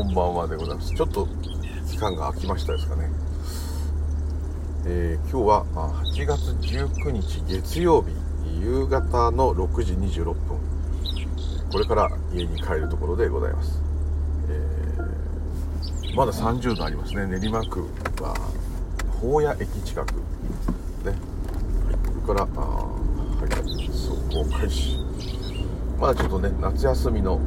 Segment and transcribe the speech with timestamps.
[0.00, 0.94] こんばんはでございます。
[0.94, 1.28] ちょっと
[1.90, 3.10] 期間が空きましたですかね。
[4.86, 5.66] えー、今日は
[6.14, 8.08] 8月19日月曜日
[8.62, 10.58] 夕方の6時26分。
[11.70, 13.82] これから家に帰るところでございます、
[14.48, 17.26] えー、まだ30度ありますね。
[17.26, 17.82] 練馬区
[18.22, 18.34] は
[19.20, 20.22] 宝谷駅近くね、
[21.04, 21.14] はい、
[22.26, 22.86] これからあは
[23.44, 24.96] い走行開始
[25.98, 27.38] まだちょっとね夏休みの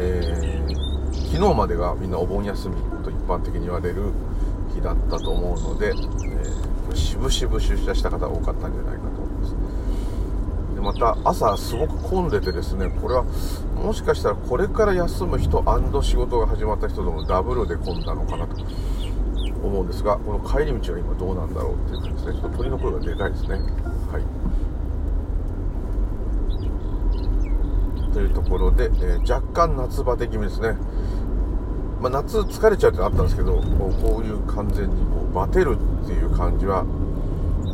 [0.00, 4.12] えー、昨日までがみんなお盆休みと一般的に言われる
[4.74, 9.78] 日だったと思うので、えー、渋々出社した方が多かったんじゃないかと思います。
[10.76, 13.24] でまた朝すごく混んでてですねこれは
[13.74, 15.64] もしかしたらこれから休む人
[16.02, 18.64] 仕事が始まった人ともダブルで混んだのかなと
[19.64, 24.48] 思うんですがこの帰り道は今どうなんだろうっていう感じですねちょっと鳥の声がでかいですねはい
[28.12, 30.76] というところで、えー、若干夏バテ気味ですね、
[32.00, 36.84] まあ、夏疲れちゃうってのあったんですけどこういう完全にこうバテるっていう感じは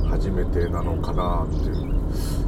[0.08, 1.94] 初めてなのかなっていう。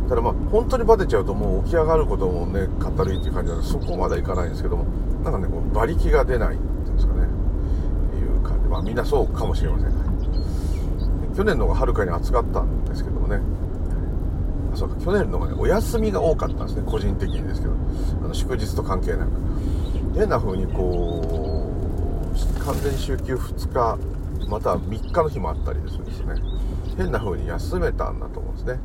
[0.09, 4.85] ただまあ本当にバテちゃうともう起き上がることもねかったるいっていう感じなのでそこまではいかないんですけども
[5.25, 7.23] なんかねこう馬力が出ないっていうんですかね。
[7.23, 8.69] いう感じ。
[8.69, 9.91] まあみんなそうかもしれません、
[11.37, 13.41] 去年の方がはるかに暑かったんですけどもね。
[14.77, 17.75] そうか去年のがねお休みが多かったんですね個人的にですけど。
[18.23, 19.31] あの祝日と関係なく。
[20.15, 23.99] 変な風にこう完全に週休2日
[24.49, 26.37] または3日の日もあったりですね。
[26.97, 28.81] 変な風に休めたんだと思うんですね。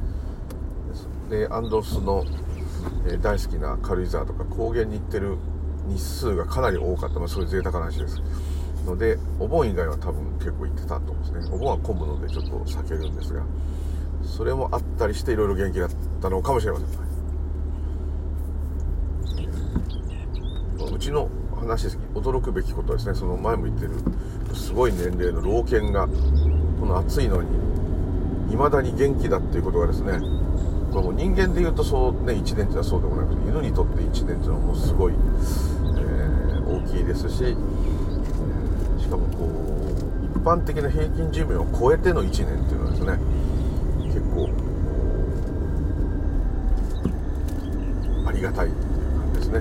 [1.30, 2.26] でアンドスの、
[3.08, 5.38] え、大好きな軽井沢とか高原に行ってる
[5.88, 8.22] 日数がかなり多かった、まあ、そういう贅沢な話です。
[8.86, 11.56] のでお盆以外は多分結構行ってたと思うんですね。
[11.56, 13.44] お盆は混むのでちょっと避けるんですが。
[14.24, 15.90] それもあったりしていろいろ元気だっ
[16.22, 17.02] たのかもしれません。
[20.94, 23.94] うちの話です驚くべきことはですねその前も言ってる
[24.56, 26.08] すごい年齢の老犬が
[26.80, 27.50] この暑いのに
[28.50, 30.20] 未だに元気だっていうことがですね
[30.92, 37.56] これも人間で言うとそうね1年っていうのはそうでもなくて犬にとって1年っていうのはもうすごい、えー、大きいですしえ
[39.02, 43.42] しかもこう一般的な平均寿命を超えての1年っていうのはですね
[44.34, 44.50] 構
[48.26, 48.84] ありがたいっていう
[49.20, 49.60] 感じですね。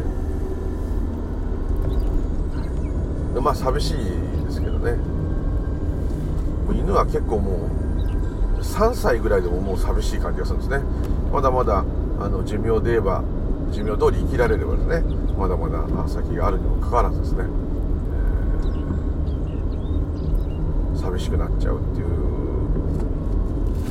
[3.34, 3.94] でまあ寂しい
[4.46, 4.96] ですけどね。
[6.72, 7.68] 犬は結構も
[8.58, 10.80] う3歳ぐらいでももう寂しい感じがするんですね。
[11.30, 11.84] まだまだ
[12.20, 13.22] あの寿命で言えば
[13.70, 15.02] 寿命通り生きられればですね。
[15.36, 17.44] まだまだ先があるにもかかわらずですね、
[20.94, 22.06] えー、寂しくなっちゃうっていう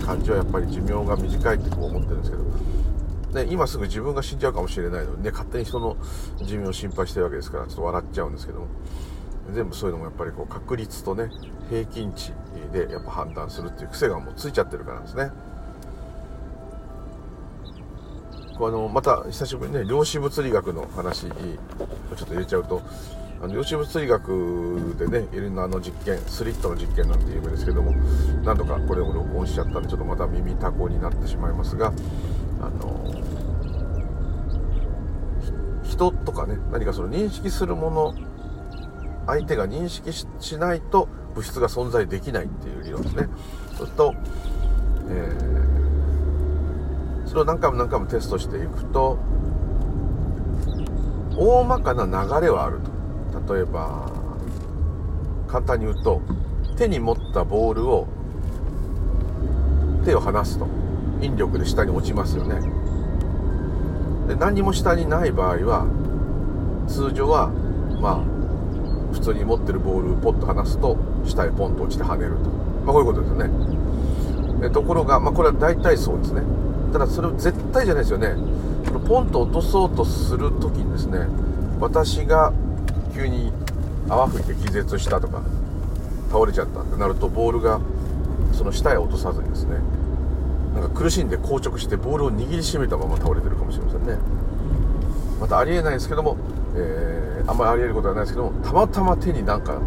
[0.05, 2.43] 感じはやっぱり寿命が短いってこう思ってるんですけど、
[3.33, 5.97] ね、今すぐ自分が死んじゃうかもしれないのにね勝手に人の
[6.43, 8.67] 寿命を心配してるわけですからちょっと笑っちゃうんですけども
[9.53, 11.29] 全部そういうのもやっぱりこう確率とね
[11.69, 12.33] 平均値
[12.71, 15.31] でやっぱ判断するっていう癖がもうついちゃってるからですね。
[18.57, 22.81] こうあのまた久しぶりにね量子物理学の話ちょっと入れちゃうと
[23.41, 27.93] あの量子物理学でねいろんなあの実験スリットの実験なんて有名ですけども
[28.43, 31.93] 何度かこれを録音しちゃったんでちょっとまた耳たこになってしまいますが
[32.61, 33.13] あの
[35.83, 38.13] 人とかね何かその認識するもの
[39.25, 43.27] 相手が認識しないと物質が存在できないっていう理論ですね。
[43.77, 44.15] そうすると、
[45.09, 49.19] えー、それを何回も何回もテストしていくと
[51.37, 52.11] 大まかな流
[52.47, 53.53] れはあると。
[53.53, 54.11] 例えば
[55.47, 56.21] 簡単に言うと
[56.77, 58.07] 手に持ったボールを
[60.05, 60.78] 手を離すと。
[61.21, 62.61] 引力で下に落ちますよね。
[64.27, 65.87] で何も下にない場合は
[66.87, 67.49] 通常は
[67.99, 72.49] まあ普通に持ってるボールをポッと離すと下へポンと落ちて跳ねると、
[72.85, 74.61] まあ、こういうことですよね。
[74.61, 76.41] でところが、まあ、これは大体そうですね。
[76.93, 78.35] ただそれは絶対じゃないですよね。
[79.09, 81.27] ポンと落とそうとする時にですね
[81.79, 82.53] 私が
[83.13, 83.51] 急に
[84.07, 85.41] 泡吹いて気絶したとか
[86.31, 87.79] 倒れちゃったってなるとボールが
[88.53, 89.77] その下へ落とさずにですね
[90.79, 94.17] なんか苦しんで硬直してボールを握りしめたまま倒れてるかもしれませんね。
[95.41, 96.37] またありえないですけども、
[96.75, 99.79] えー、あんまりありえることはないですけどもたまたま手になんか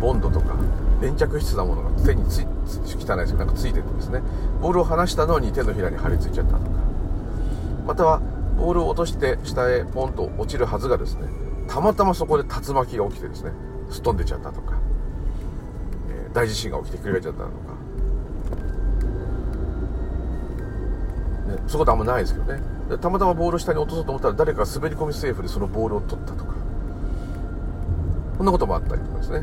[0.00, 0.54] ボンドとか
[1.00, 4.22] 粘着質なものが手につい汚いですけどなんかついててですね。
[4.60, 6.70] ボールを離したのに手のひらに張り付いちゃったとか。
[7.86, 8.20] または
[8.58, 11.28] ボールを落として下へポンと落ちるはずがですね
[11.68, 13.52] たまたまそこで竜巻が起きてですね
[13.90, 14.78] すっ飛んでちゃったとか、
[16.10, 17.77] えー、大地震が起きてひっくり返っちゃったとか、
[21.68, 22.60] そういうことあんまないですけどね。
[23.00, 26.54] たまたまボールを下に落とそうと思ったら誰かが滑り込みセーフでそのボールを取ったとか。
[28.38, 29.42] こんなこともあったりとかですね、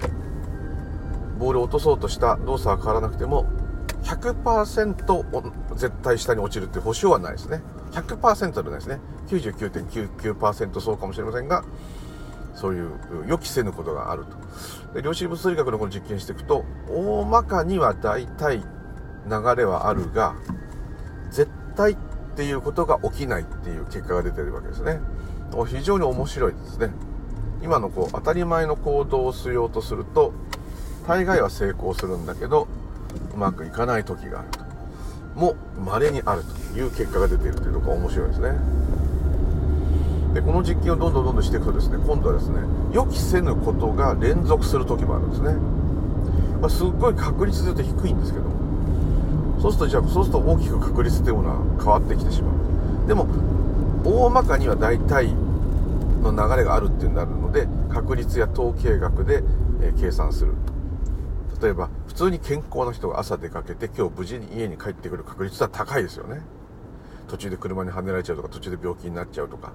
[0.00, 3.44] えー、ボールを落とそうとした動作は変わらなくても
[4.04, 7.60] 100%絶対下に落ちるっていう保証はないですね。
[7.92, 8.98] 100%ではないですね。
[9.28, 11.64] 99.99%そうかもしれませんが
[12.54, 12.90] そういう
[13.26, 14.94] 予期せぬことがあると。
[14.94, 18.64] で量子物理学のこの実験していくと大まかには大体
[19.26, 20.34] 流れはあるが
[21.30, 21.96] 絶対っ
[22.36, 25.00] ていうことが起きないっていう結果が出てるわけですね。
[25.66, 26.90] 非常に面白いですね。
[27.62, 30.32] 今のこう当たり前の行動をしようとすると
[31.06, 32.66] 大概は成功するんだけど
[33.34, 34.62] うまくいかない時があると。
[35.34, 36.42] も稀にある
[36.72, 38.82] という結果が出ているというところが面白いですね。
[40.34, 42.60] でこの実験をどんどんどんどんしていくとですね今度はですね
[42.92, 45.52] 予期せぬことが連続する時もあるんですね、
[46.60, 48.48] まあ、すっごい確率で言うと低いんですけど
[49.62, 52.50] そうするとじゃあそうすると大きく確率というものは変わってきてしま
[53.04, 53.26] うでも
[54.04, 55.32] 大まかには大体
[56.22, 59.42] の流れがあるっていうになるので確率や統計学で、
[59.80, 60.54] え計算する。
[61.60, 66.40] 例えば普通に健康な人が朝出かけて今日無事に家に帰ってくる確率は高いですよね。
[67.28, 69.72] 途中で車にはねられちゃうとか途中で病気になっちゃうとか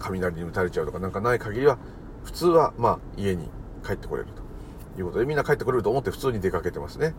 [0.00, 1.78] 雷に打たれちゃうとかなんかない限りは
[2.24, 3.48] 普通はまあ家に
[3.86, 4.42] 帰ってこれると。
[4.98, 7.14] いうことでみんな帰ってこれると思って普通に出かけてますね。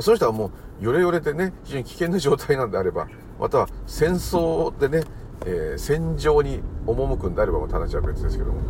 [0.00, 0.46] その人はも
[0.80, 3.08] うヨレヨレでね非常に危険な状態なんであれば
[3.38, 5.04] または戦争でね、
[5.44, 8.60] えー、戦場に赴くんであればまた話は別ですけども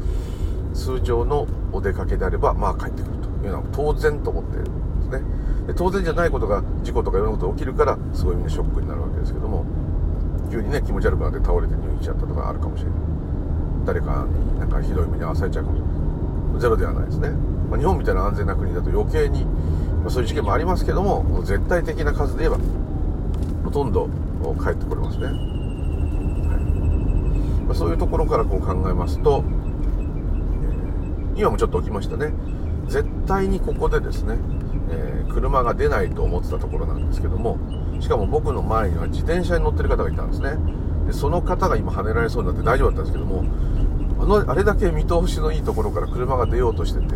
[0.75, 5.23] 通常のお出かけであればまあ帰ってくるというのは当然と思ってるんですね。
[5.67, 9.65] で当然じゃないことが事故とかいろんなことが起きるからすごいみんなショックになるわけですけども
[10.51, 12.99] 急にね気持ち悪くなって倒れて入院しちゃったとかあるかもしれない。
[13.85, 16.61] 誰かになんかひどい目に遭わされちゃうかもしれない。
[16.61, 17.31] ゼロではないですね、
[17.71, 19.47] まあ、日本みたいな安全な国だと余計に、
[20.11, 22.59] そういう事件もありますけども絶対的な数で言えば
[23.65, 24.09] ほとんど
[24.63, 25.35] 帰ってこれますね、はい。
[27.65, 29.45] ま、そういうところからこう考えますと、
[31.37, 32.33] え、今もちょっと起きましたね。
[32.89, 34.37] 絶対にここでですね、
[34.91, 37.57] えー、車が出ないと思ってたところなんですけども
[38.01, 40.57] しかも僕の前には自転車に乗ってる方がいたんですね。
[41.07, 43.45] でその方が今跳ねられそうになって大丈夫だったんですけども
[44.21, 47.15] あのあれだけ見通しのいいところから車が出ようとしてて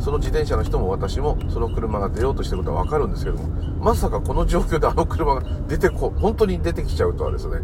[0.00, 3.48] その自転車の人も私もその車が出ようとしてることは分かるんですけども
[3.80, 7.60] まさかこの状況であの車が出てこ本当に出てきちゃうとはですね。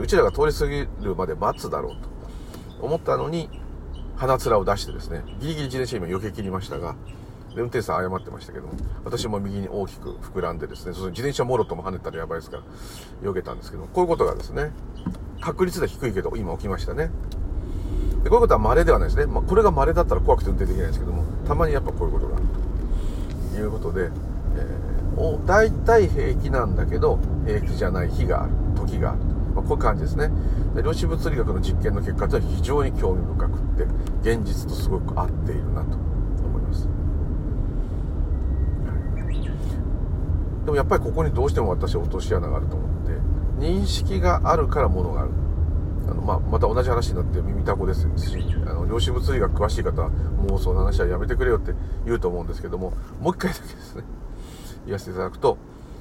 [0.00, 2.18] うちらが通り過ぎるまで待つだろうと。
[2.80, 3.48] 思ったのに
[4.16, 6.96] 鼻面を出してですねギリギリ自転車今避け切りましたが
[7.54, 8.74] 運転手さん謝ってましたけども
[9.04, 12.62] 私も右に大きく膨らんでですねその自転車もろとも跳ねたらやばいですから
[13.22, 14.70] 避けたんですけどこういうことがですね
[15.40, 17.10] 確率で低いけど今起きましたね。
[18.24, 22.44] でこういうことは稀ではないですね、まあ、これが稀だったら怖くて運転できないんですけどもたまにやっぱこういうことがある
[23.52, 28.52] ということで、えー、大体平気なんだけど平気じゃない日がある。
[28.78, 29.18] 時がある。
[29.54, 30.30] まあ、こういう感じですね。
[30.74, 33.60] で量子物理学の実験の結果というのは非常に興味深くっ
[34.22, 35.96] て現実とすごく合っているなと
[36.44, 36.88] 思います。
[40.64, 43.12] でもやっぱりここにどうしても私は落とし穴があると思って
[43.58, 45.30] 認識があるから物がある。
[46.08, 51.74] あの、まあ、また同じ話になって耳たこですしあの量子物理学詳しい方はもうその話はやめてくれよって
[52.04, 54.04] 言うと思うんですけどももう一回だけですね
[54.86, 55.58] 言わせていただくと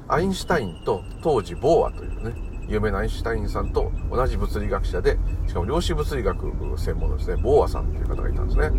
[0.07, 2.33] アインシュタインと当時ボーアというね
[2.69, 8.71] 有名なアインシュタインさんと同じ物理学者でしかも量子物理学専門のですねボーアさんという方がいたんですね。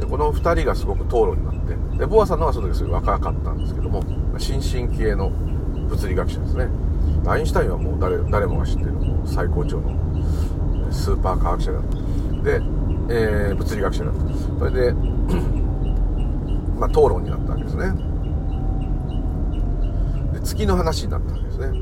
[0.00, 4.02] でこの2人がすごく討論になってでボーアさんのはその時すごい若かったんですけども
[4.38, 6.68] 新進気鋭の物理学者ですね。
[7.26, 9.90] アインシュタインはもう誰誰もが知ってるもう最高潮の
[10.90, 11.96] スーパー科学者だった
[12.42, 12.56] で、
[13.10, 14.20] えー、物理学者だった
[14.58, 14.92] それで
[16.78, 17.92] まあ討論になったわけですね
[20.32, 21.72] で月の話になったわけですね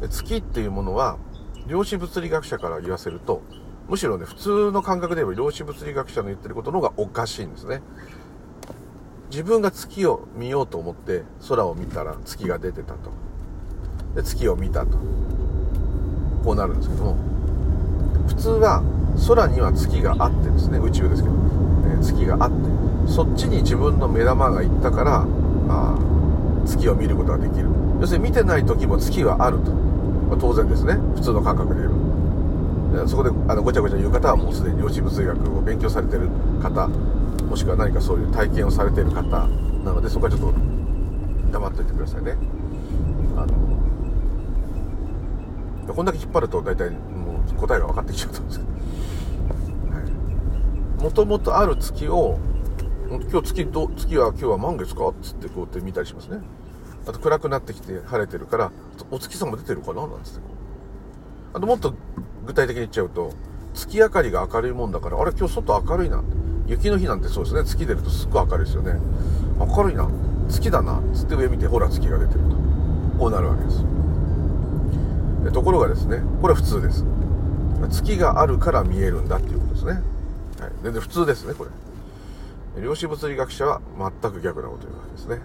[0.00, 1.18] で月っていうものは
[1.66, 3.42] 量子物理学者から言わせると
[3.90, 7.82] むしろね、普通の感覚で言えば量子物理学者の言ってることの方がおかしいんですね。
[9.30, 13.10] 自分が月を見ようと思って空を見たら月が出てたと。
[14.14, 14.96] で、月を見たと。
[16.44, 17.16] こうなるんですけども、
[18.28, 18.82] 普通は
[19.28, 22.56] 空には月があってですね、宇宙ですけど、ね、月があって、
[23.06, 25.26] そっちに自分の目玉が行ったから、
[25.68, 25.98] あ
[26.66, 27.68] 月を見ることができる。
[28.00, 29.70] 要するに見てない時も月はあると。
[29.72, 30.94] まあ、当然ですね。
[31.14, 32.10] 普通の感覚で言えば。
[33.06, 36.28] そこであのごちゃごちゃ言う方はもうすでに量子物理学を勉強されてる
[36.60, 39.46] 方もしくは何かそういう体験をされてる方な
[39.92, 40.52] のでそこはちょっと
[41.52, 42.36] 黙っといてくださいね
[43.36, 43.79] あの
[45.94, 48.64] こんだけ引っ張ると大体もう答えが分かってきちゃうと思うんですけ
[50.98, 52.38] どもともとある月を
[53.08, 56.38] 今日月ど月は今日は満月かっつってこうやって見たりしますね。
[57.06, 58.70] あと暗くなってきて晴れてるから
[59.10, 60.40] お月さんも出てるかななんつって
[61.54, 61.94] あともっと
[62.46, 63.32] 具体的に言っちゃうと
[63.74, 66.22] 月明かりが明るいもんだからあれ今日外明るいな。
[66.66, 67.64] 雪の日なんてそうですね。
[67.64, 69.00] 月出るとすっごい明るいですよね。
[69.58, 70.08] 明るいな。
[70.48, 71.00] 月だな。
[71.00, 72.56] っつって上見てほら月が出てると。
[73.18, 73.84] こうなるわけです。
[75.52, 77.04] ところがですねこれは普通です。
[77.90, 80.02] 月があるから見えるんだっていうことですね、はい、
[80.82, 82.82] 全然普通ですねこれ。
[82.82, 85.38] 量子物理学者は全く逆なこと言うわけですね。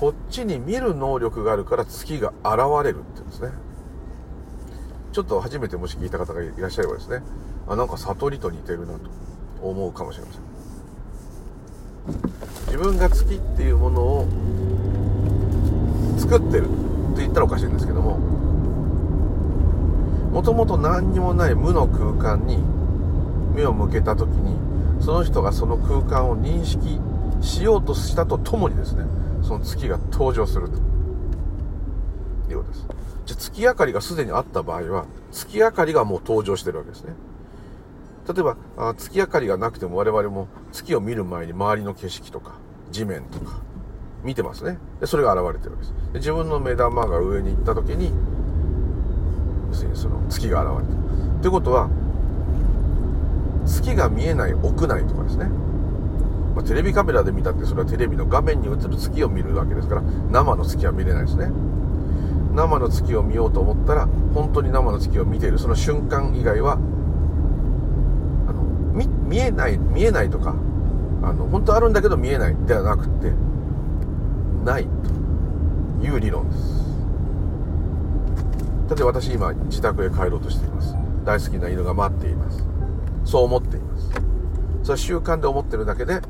[0.00, 3.50] こっちに見る能力があるから月が現れるって言うんですね。
[5.12, 7.22] ちょっと初めてもし聞いた方がいらっしゃればですね
[7.68, 9.00] あなんか悟りと似てるなと
[9.62, 10.42] 思うかもしれません。
[12.66, 14.26] 自分が月っていうものを
[16.18, 16.68] 作ってるっ
[17.14, 18.18] て言ったらおかしいんですけども
[20.32, 22.58] もともと何にもない無の空間に
[23.54, 24.56] 目を向けた時に
[25.02, 26.98] その人がその空間を認識
[27.40, 29.04] しようとしたとともにですね
[29.42, 30.92] その月が登場すると。
[32.52, 32.86] いうことです。
[33.26, 37.14] じゃ月明かりがすでにあった場合は月明かりがもう登場してるわけですね。
[38.28, 42.54] 例えばあ月明かりがなくても我々も月を見る前に周りの景色とか
[42.90, 43.60] 地面とか
[44.22, 44.78] 見てますね。
[45.00, 45.94] でそれが現れてるわけです。
[46.12, 48.12] で自分の目玉が上に行った時に
[49.72, 50.98] 要するにその月が現れてる
[51.40, 51.88] ということは
[53.64, 55.46] 月が見えない屋内とかですね、
[56.54, 61.50] まあ、テレビカメラで見たってそれはテレビの画面に映る月を見るわけですから生の月は見れないですね。
[62.54, 65.58] 生の月を見ようと思ったら本当に生の月を見ている。
[65.58, 68.62] その瞬間以外はあの
[68.92, 70.54] 見見えない見えないとか
[71.22, 73.32] あの本当あるんだけど見えないではなくて
[74.64, 74.86] ない
[76.02, 76.81] という理論です。
[78.92, 80.94] だって私今自宅へ帰ろうとしています。
[81.24, 82.62] 大好きな犬が待っています。
[83.24, 84.10] そう思っています。
[84.82, 86.20] それは習慣で思ってるだけで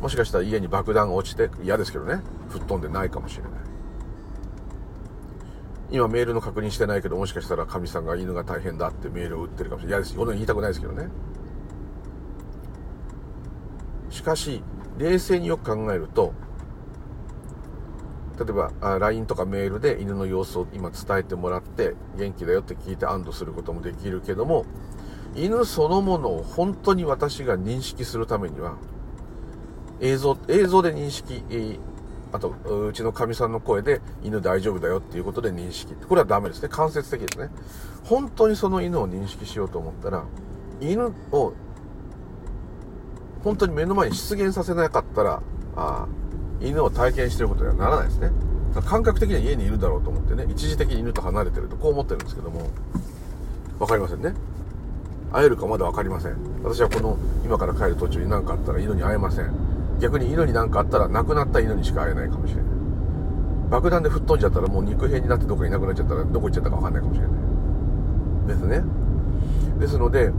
[0.00, 2.22] もしかしたら家に爆弾が落ちて嫌ですけどね。
[2.48, 3.52] 吹っ飛んでないかもしれない。
[5.90, 10.00] 今メールの確認してないけどもしかしたらかみさんが犬が大変だってメールを打ってるかもしれない。
[10.00, 10.16] 嫌です。
[10.16, 11.10] よ言いたくないですけどね。
[14.08, 14.62] しかし
[14.96, 16.32] 冷静によく考えると
[18.38, 24.64] 例えばあ LINE とかメールで犬の様子を今伝えてもらって元気だよって聞いて安堵することもできるけども
[25.34, 28.76] 犬そのものを本当に私が認識するためには
[30.00, 31.42] 映像映像で認識
[32.32, 32.50] あと
[32.88, 35.94] うちのかみさんの声で犬大丈夫だよっていうことで認識。
[35.94, 36.68] これはダメですね。
[36.68, 37.48] 間接的ですね。
[38.04, 40.24] 本当にその犬を認識しようと思ったら
[40.80, 41.54] 犬を
[43.42, 45.42] 本当に目の前に出現させなかったら
[45.76, 46.06] あ
[46.60, 48.30] 犬を体験してることにはならないですね。
[48.86, 52.68] 感覚的には家にいるだろうと思ってね一時的に犬と離れてるとこう思ってるんですけども
[53.78, 54.34] 分かりませんね。
[55.32, 56.36] 会えるかまだ分かりません。
[56.62, 59.50] 私はこの今から帰る途中に何かあったら犬に会えません。
[60.00, 62.64] 逆に犬に何かあったら亡くなった犬にしか会えないかもしれない。
[63.70, 67.36] 爆弾で吹っ飛んじゃったらもう肉片になってどこかいなくなっちゃったらどこ行っちゃったか分かんないかもしれない。
[68.48, 68.82] ですね。
[69.78, 70.32] ですので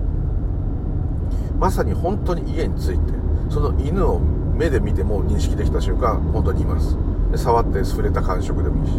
[1.59, 3.13] まさに本当に家に着いて
[3.49, 6.97] その犬を目で見ても認識できた瞬間本当にいます。
[7.35, 8.95] 触って触れた感触でもいいし。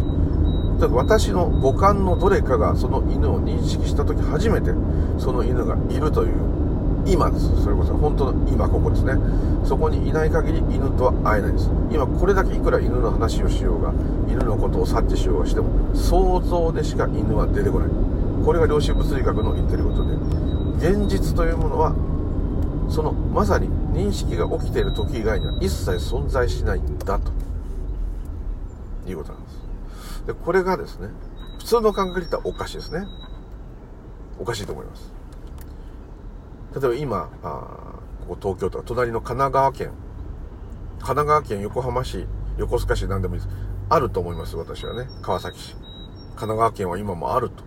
[0.79, 4.71] だから私の五感のどれかがその犬を認識した時初めて
[5.19, 6.31] その犬がいるという
[7.05, 7.63] 今です。
[7.63, 9.13] それこそ本当の今ここですね。
[9.63, 11.69] そこにいない限り犬とは会えないです。
[11.91, 13.93] 今これだけいくら犬の話をしようが
[14.27, 17.89] 犬のことを察知しようがしても想像でしか犬は出てこない。
[18.43, 20.15] これが量子物理学の言ってることで
[20.77, 21.93] 現実というものは
[22.89, 27.31] そのまさに認識が起きている時以外には一切存在しないんだと。
[29.07, 29.61] いうことなんです。
[30.27, 31.09] でこれがですね
[31.57, 33.05] 普通の感覚で言ったらおかしいですね。
[34.39, 35.11] おかしいと思います。
[36.73, 39.91] 例えば今あここ東京とか隣の神奈川県。
[40.99, 43.53] 神奈川県横浜市横須賀市何でもいいです。
[43.89, 45.09] あると思います私はね。
[45.21, 45.73] 川崎市。
[45.73, 47.63] 神奈川県は今もあると。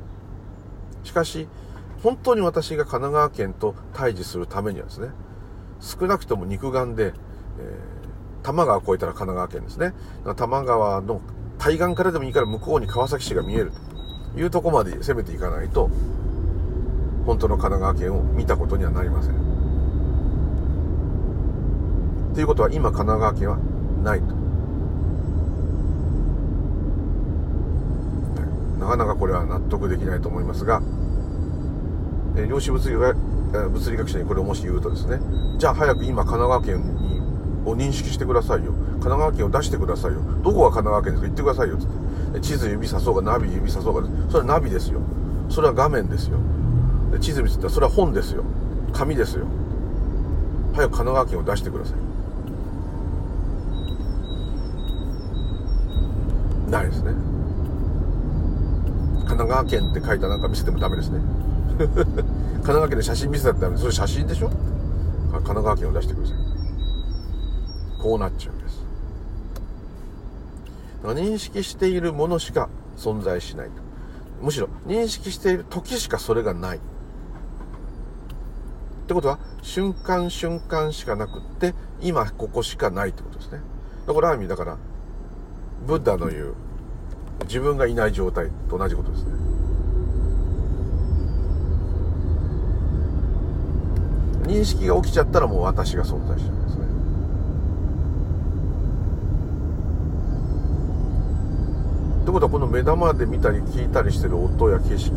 [1.03, 1.49] しかし
[2.03, 5.09] 本当に私が神奈川県と対峙するためにはですね、
[5.85, 7.13] 少なくとも肉眼で、えー、
[8.43, 9.93] 多摩川越えたら神奈川県ですね。
[10.25, 11.21] 多摩川の
[11.59, 13.71] 対岸からでもいいから向こうに川崎市が見える
[14.33, 15.91] というとこまで攻めていかないと、
[17.27, 19.35] 本当の神奈川県を見たことにはなりません。
[22.35, 23.59] ということは今神奈川県は
[24.03, 24.35] ないと。
[28.81, 30.83] なかなかこれは納得できないと思いますが、
[32.37, 33.34] え量子物理学
[33.69, 35.21] 物理学者にこれをもし言うとですね
[35.59, 37.15] じゃあ早く今神奈川県に
[37.65, 38.73] を認識してくださいよ。
[38.73, 40.21] 神奈川県を出してくださいよ。
[40.43, 41.23] どこが神奈川県ですか？
[41.23, 41.81] 言ってくださいよっ
[42.35, 42.41] て。
[42.41, 45.01] 地図指さそうがナビ指さそうがそれはナビですよ。
[45.49, 46.37] それは画面ですよ。
[47.21, 48.45] 地図見せたらそれは本ですよ。
[48.93, 49.47] 紙ですよ。
[50.75, 51.95] 早く神奈川県を出してくださ
[56.67, 56.71] い。
[56.71, 57.13] ないですね。
[59.21, 61.21] 神奈川県って書いたなんか見せてもダメですね。
[61.77, 64.49] 神奈川県で写真見せたってあるそれ写真でしょ？
[64.49, 66.37] 神奈川県を出してください。
[68.01, 68.85] こうなっちゃうんです。
[71.03, 73.83] 認識しているものしか存在しないと。
[74.41, 76.77] むしろ認識している時しかそれがない。
[76.77, 76.81] っ
[79.07, 83.61] てことは瞬間瞬間しかなくって今ここしかないってことですね。
[84.07, 84.79] だからある意味だから
[85.87, 86.55] ブッダの言う
[87.45, 89.31] 自分がいない状態と同じことですね。
[94.45, 96.85] 認識が起きちゃったらもう私が存在しちゃうんですね。
[102.23, 105.13] ってことはこの目玉で見たり聞いたりしてる音や景色。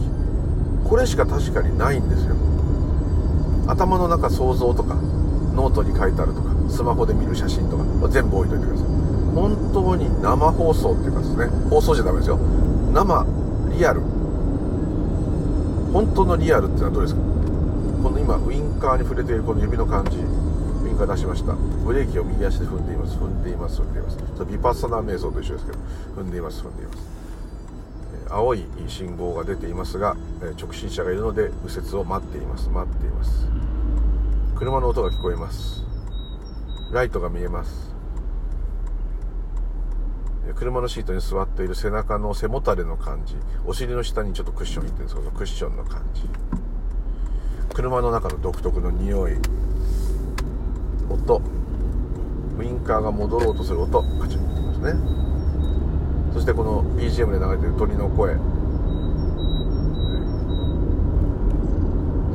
[0.87, 2.35] これしか確かにないんですよ。
[3.67, 4.95] 頭の中想像とか
[5.55, 8.87] ノートに書いてあるとかスマホで見る写真とか全部置いといてください。
[9.35, 11.45] 本当に生放送っていうかですね。
[11.69, 12.37] 放送じゃダメですよ。
[12.93, 13.25] 生
[13.77, 14.01] リアル。
[15.91, 17.21] 本当のリアルってのはどうですか？
[18.03, 20.23] この今ウインカーに触れているこの指の感じウイ
[20.91, 21.53] ンカー出しました。
[21.53, 24.17] ブレーキを右足で踏んでいます踏んでいます踏んでいます。
[24.17, 25.77] ちょビパッサナー瞑想と一緒ですけど
[26.15, 27.17] 踏んでいます踏んでいます。
[28.29, 30.15] 青い信号が出ていますが
[30.59, 33.47] 直進車がいるので右折を待っています待っています。
[34.55, 35.83] 車の音が聞こえます。
[36.91, 37.95] ライトが見えます。
[40.55, 43.35] 車のシートに座っている背中の背もたれの感じ
[43.65, 46.23] お尻の下にちょっとクッションいってるんですけどクッションの感じ。
[47.73, 49.33] 車の中の独特の匂い
[51.09, 51.41] 音。
[52.59, 54.01] ウインカーが戻ろうとする音。
[54.19, 54.93] カチンってますね。
[56.33, 58.35] そしてこの BGM で流れてる鳥の声。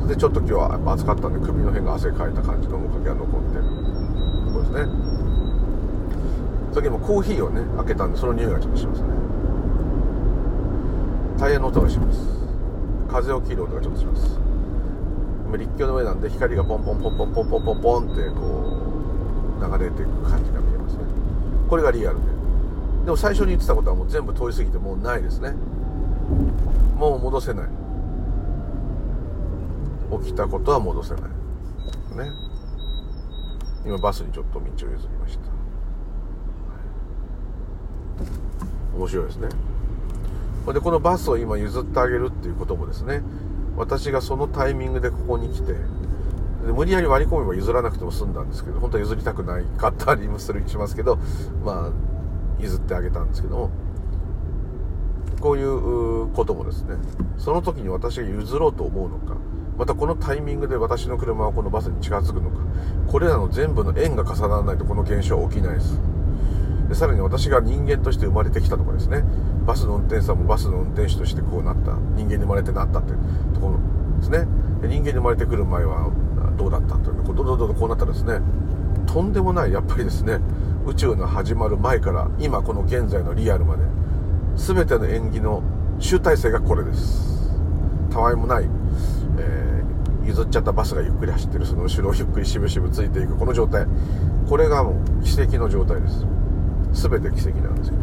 [0.01, 3.63] それでちょっと今日は暑かったんで首の辺が汗かいた感じの面影が残ってる
[4.47, 4.85] とこですね。
[6.73, 9.07] その時もコーヒーをね開けたんでその匂いがちょっとしますね。
[11.37, 12.19] タイヤの音がします。
[13.09, 14.52] 風を切る音がちょっとします。
[15.57, 18.37] 立教の上なんで光がポンポンポンポンポンポンポンポンってこ
[19.59, 21.03] う流れていく感じが見えますね。
[21.69, 22.23] これがリアルで。
[23.05, 25.53] でも最初に言ってたことはもう全部通り過ぎてもうないですね。
[26.97, 27.67] もう戻せない。
[30.23, 31.23] 起きたことは戻せない。
[31.23, 31.29] ね。
[33.85, 35.43] 今バスにちょっと道を譲りました。
[38.95, 39.49] 面白いですね。
[40.71, 43.21] でこのバスを今譲ってあげるっていうこともですね
[43.77, 45.77] 私がそのタイミングでここに来てで
[46.71, 51.17] 無理やり割り込めば譲らなくても済んだんですけど本当は譲りたくないかったりもするしますけど
[51.65, 51.91] まあ
[52.61, 53.69] 譲ってあげたんですけども。
[55.43, 56.95] こういうこともですね
[57.37, 59.35] その時に私が譲ろうと思うのか
[59.77, 62.59] またこのタイミングで私の車はこのバスに近づくのか
[63.11, 65.99] これらの全部の縁が重ならないとこの現象は起きないです。
[66.89, 69.23] でさらに私が人間として生まれてきたとかですね
[69.65, 73.79] バスの運転手さんもバスの運転手としてこうなった人間に生まれてなったっていうところ
[74.19, 74.45] ですね。
[74.81, 76.11] で人間に生まれてくる前は
[76.57, 78.39] どうだったというどんどんどんどこうなったらですね
[79.07, 80.39] とんでもないやっぱりですね
[80.85, 83.83] 宇宙の始まる前から今この現在のリアルまで
[84.55, 85.63] 全ての縁起の
[85.99, 87.33] 集大成がこれです。
[88.11, 88.65] たわいもない、
[89.39, 93.87] えー、譲っちゃったバスがゆっくり走ってるその後ろをゆっくりしぶしぶついていくこの状態。
[94.47, 96.25] これがもう奇跡の状態です。
[96.93, 97.95] 全て奇跡なんですよ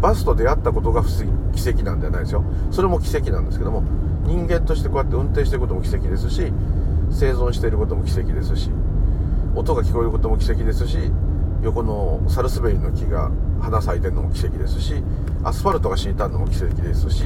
[0.00, 2.44] バスと出会ったことが奇跡なんではないですよ。
[2.70, 3.82] それも奇跡なんですけども
[4.24, 6.52] 人間としてこうやって運転していることも奇跡ですし
[7.10, 8.70] 生存していることも奇跡ですし
[9.54, 10.98] 音が聞こえることも奇跡ですし
[11.62, 15.02] 横のサルスベリの木が花咲いてるのも奇跡ですし
[15.42, 17.24] アスファルトが敷いたのも奇跡ですし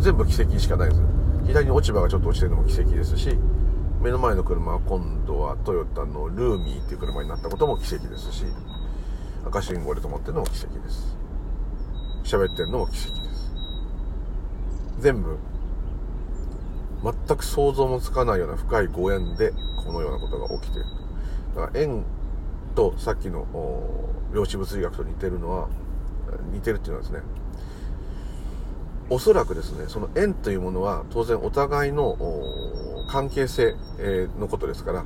[0.00, 1.02] 全部奇跡しかないです。
[1.46, 3.36] 左に落ち葉がちょっと落ちてるのも奇跡ですし
[4.00, 8.44] 目の前の車は今度はトヨタのルーミーっていう車になったことも奇跡ですし。
[9.46, 11.16] 赤信号で止まってるのも奇跡です。
[12.24, 13.52] 喋ってるのも奇跡です。
[15.00, 15.38] 全部
[17.02, 19.52] 全く想像もつかないような深いご縁で
[19.84, 20.86] このようなことが起きている。
[21.56, 22.04] だから縁
[22.74, 23.46] とさっきの
[24.32, 25.68] 量子物理学と似てるのは
[26.52, 27.20] 似てるっていうのはですね
[29.08, 32.16] おそらくですねその縁というものは当然お互いの
[33.10, 33.74] 関係性
[34.38, 35.04] のことですから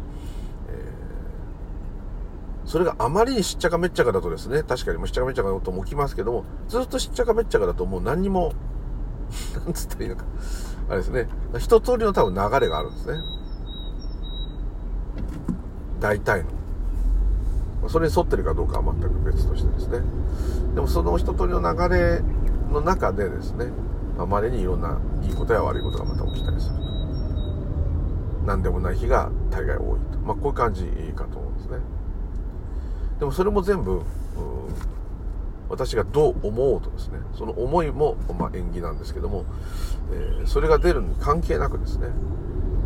[2.64, 8.53] それがあまりにしっちゃかめっちゃかだとですね、確かにもうしっちゃかめっちゃかのことも起きますけども、ずっとしっちゃかめっちゃかだともう何にも、
[9.64, 10.24] なんつったらいいのか、
[10.88, 13.18] あれですね、一通りの多分流れがあるんですね。
[16.00, 16.50] 大体の。
[17.88, 20.00] それに沿ってるかどうかは全く別としてですね。
[20.74, 22.22] でもその一通りの流れ
[22.72, 23.66] の中でですね、
[24.18, 26.85] あまりにいろんないいことや悪いことがまた起きたりすると。
[28.46, 30.18] 何でもない日が大概多いと。
[30.20, 31.79] まあこういう感じかと思うんですね。
[33.18, 34.03] でもそれも全部
[35.68, 39.44] 私がどう思おうとですねその思いも、まあ、縁起なんですけども、
[40.12, 42.09] えー、それが出るに関係なくですね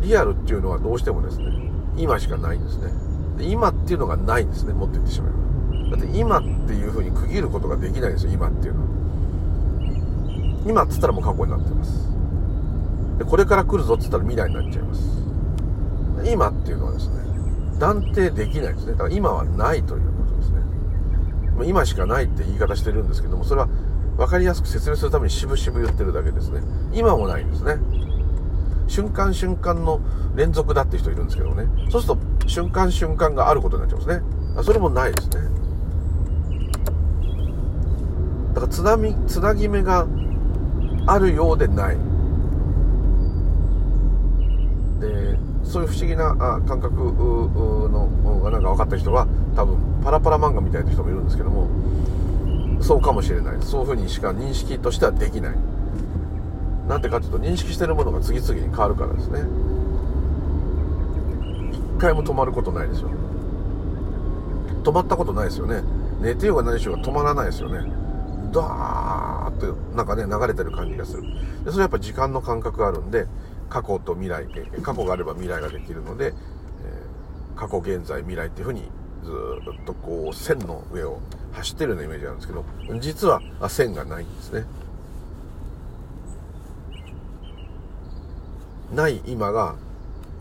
[0.01, 1.45] リアルっていうのはどうしてもですね
[1.97, 2.91] 今しかないんですね。
[3.37, 5.31] で今っていうのがないんですね持っていってしまえ
[5.91, 5.97] ば。
[5.97, 8.87] だって今っていうふうに区切ることができないんですよ今っていうのは。
[10.65, 12.07] 今っつったらもう過去になってます。
[13.17, 15.01] でこれから来るぞっつったら未来になっちゃいます。
[16.25, 17.15] 今っていうのはですね
[17.77, 18.93] 断定できないですね。
[18.93, 20.18] だから今はないという。
[21.59, 23.67] ま今しかないって言い方してるんですけどもそれは
[24.17, 26.61] 分かりやすく説明するために渋々言ってるだけですね。
[26.93, 27.77] 今もないんですね。
[28.87, 30.01] 瞬間瞬間の
[30.35, 31.67] 連続だって人いるんですけどね。
[31.89, 34.63] そうすると瞬間瞬間があることになっちゃうんですね。
[34.63, 35.41] それもないですね。
[38.53, 40.07] だから津波つなぎ目が
[41.05, 41.97] あるようでない。
[44.99, 46.35] でそういう不思議な
[46.67, 51.69] 感覚のがなんか分かった人は多分パラパラ漫画みたいな人もいるんですけども
[52.81, 53.57] そうかもしれない。
[53.61, 55.55] そういうふうにしか認識としてはできない。
[56.87, 59.41] なんでかというと認識してるものが次々に変わるからですね。
[61.71, 63.09] 一回も止まることないですよ。
[64.83, 65.83] 止まったことないですよね。
[66.19, 67.91] 寝てようが何しようが止まらないですよね。
[68.51, 71.23] ダーってなんかね流れてる感じがする。
[71.65, 73.27] でそれやっぱ時間の感覚があるんで
[73.69, 74.47] 過去と未来
[74.81, 76.33] 過去があれば未来ができるので、え、
[77.55, 78.89] 過去現在未来っていうふうに
[79.23, 79.31] ず
[79.81, 81.19] っとこう線の上を
[81.53, 82.65] 走ってるようなイメージなんですけど
[82.99, 84.65] 実は線がないんですね。
[88.93, 89.75] ない今が、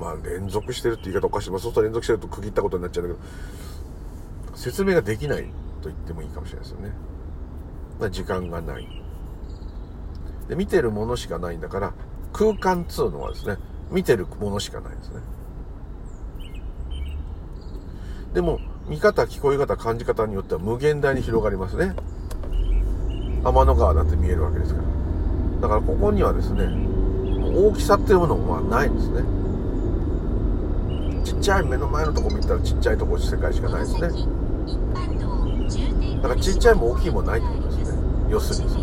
[0.01, 5.45] まあ、連続してるって言い方おかしい、まあ、そうすると連続してると区切ったことになっちゃうんだけど説明ができない
[5.83, 6.93] と言ってもいいかもしれないですよね、
[8.01, 8.89] まあ、時間がない。
[10.49, 11.93] で見てるものしかないんだから
[12.39, 13.57] 空間っつうのはですね
[13.91, 15.17] 見てるものしかないですね。
[18.33, 21.97] でも見方聞こえ方感じ方によっては無限大に広がりますね。
[23.43, 24.87] 天の川だって見えるわけですから。
[25.63, 26.69] だからここにはですね
[27.57, 29.23] 大きさっていうものはないんですね。
[31.25, 34.11] ちっちゃい目の前のとこ見たらちっちゃいとこ世界しかないですね。
[36.23, 37.99] だからちっちゃいも大きいもないってことですね。
[38.31, 38.75] 要するに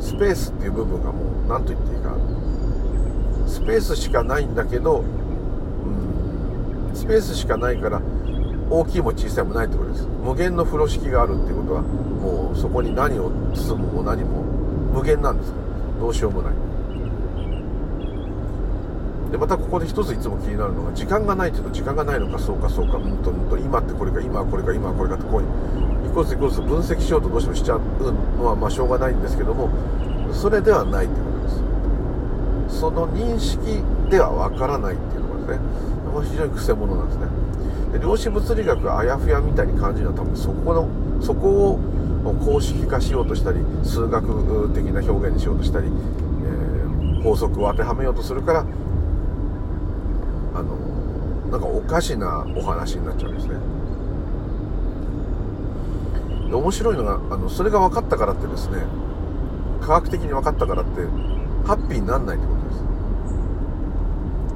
[0.00, 2.39] スペースっていう部分がもう何と言っていいか。
[3.50, 8.00] スペースしかないんだけど、うん、スペースしかないから
[8.70, 10.06] 大きいも小さいもないってことです。
[10.24, 14.42] 無限の風呂敷があるっていうことはもうそこに何を包むも何も
[14.94, 15.52] 無限なんです。
[15.98, 16.54] どうしようもない。
[19.32, 25.48] でまたここで一ついつも気になるのが時間がないっていうと時間がないのかそうかそうかうんとうんと今ってこれか今はこれか今はこれかってこういう
[26.06, 27.80] 一個ずつ一個ずつ分析しようとどうしてもしちゃう
[28.38, 29.70] のはまあしょうがないんですけども
[30.32, 31.29] それではないってこと。
[32.70, 37.26] その認識ではわからないっていうのがですね非常にくせ者なんですね。
[37.92, 40.88] で量子物理学があやふやみたいに感じるのは多分そこの
[41.20, 41.78] そこを
[42.44, 48.60] 公式化しようとしたり数学的な表現にしようとしたり、えー、法則を当てはめようとするから
[50.54, 50.76] あの
[51.50, 53.54] なんかおかしなお話になっちゃうんですね。
[56.48, 58.78] で面白いのがあのそれが分かったからってですね
[59.80, 61.02] 科学的に分かったからって
[61.66, 62.59] ハッピーになんないってこと。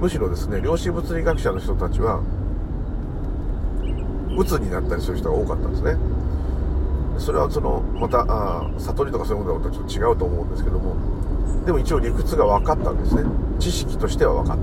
[0.04, 2.20] むしろですね量子物理学者の人たちは
[4.36, 5.96] 鬱になったりする人が多かったんですね。
[7.16, 10.94] それはそのまたあ悟りとかそういうものとはちょっと違うと思うんですけども
[11.64, 13.22] でも一応理屈が分かったんですね。
[13.58, 14.58] 知識としては分かっ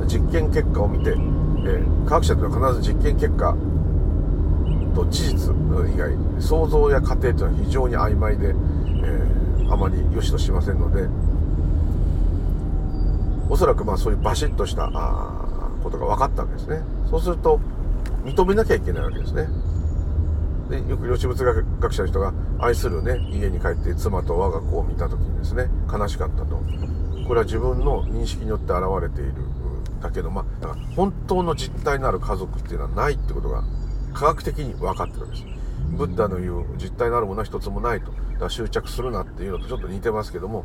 [0.00, 0.06] た。
[0.06, 3.54] 実験結果を見て、えー、科学者というのは必ず実験結果
[4.94, 5.52] と事実
[5.92, 11.06] 以外想像や過程というのは非常に曖昧で、えー、あまり良しとしませんので
[13.48, 16.80] おそらくまあそういうバシッとしたあことが分かったわけですね。
[17.08, 17.60] そうすると
[18.24, 19.48] 認めなきゃいけないわけですね。
[20.68, 26.60] でよく量子物学者の人が愛するね家に帰って妻と我が子を見た時にですね悲しかったと。
[27.28, 29.34] これは自分の認識によって現れている
[30.00, 33.64] だけどまあ本当の実体のある家族っていうのはないってことが
[34.12, 35.44] 科学的に分かってるわけです。
[35.96, 38.10] ブッダの言う実体のあるものは一つもないと。
[38.10, 40.64] だから執着するなっていうのとちょっと似てますけども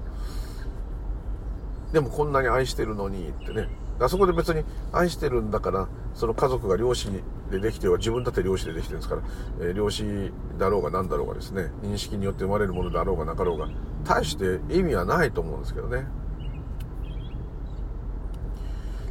[1.91, 3.67] でもこんなに愛してるのにってね。
[3.99, 7.11] あそこで別に愛してるんだからその家族が漁師
[7.51, 9.21] でできては自分だって漁師でできてるんですから、
[9.59, 13.67] えー、漁師だろうが何だろうがですね認識によって生まれるものであろうがなかろうが
[14.03, 16.07] 大して意味はないと思うんですけどね。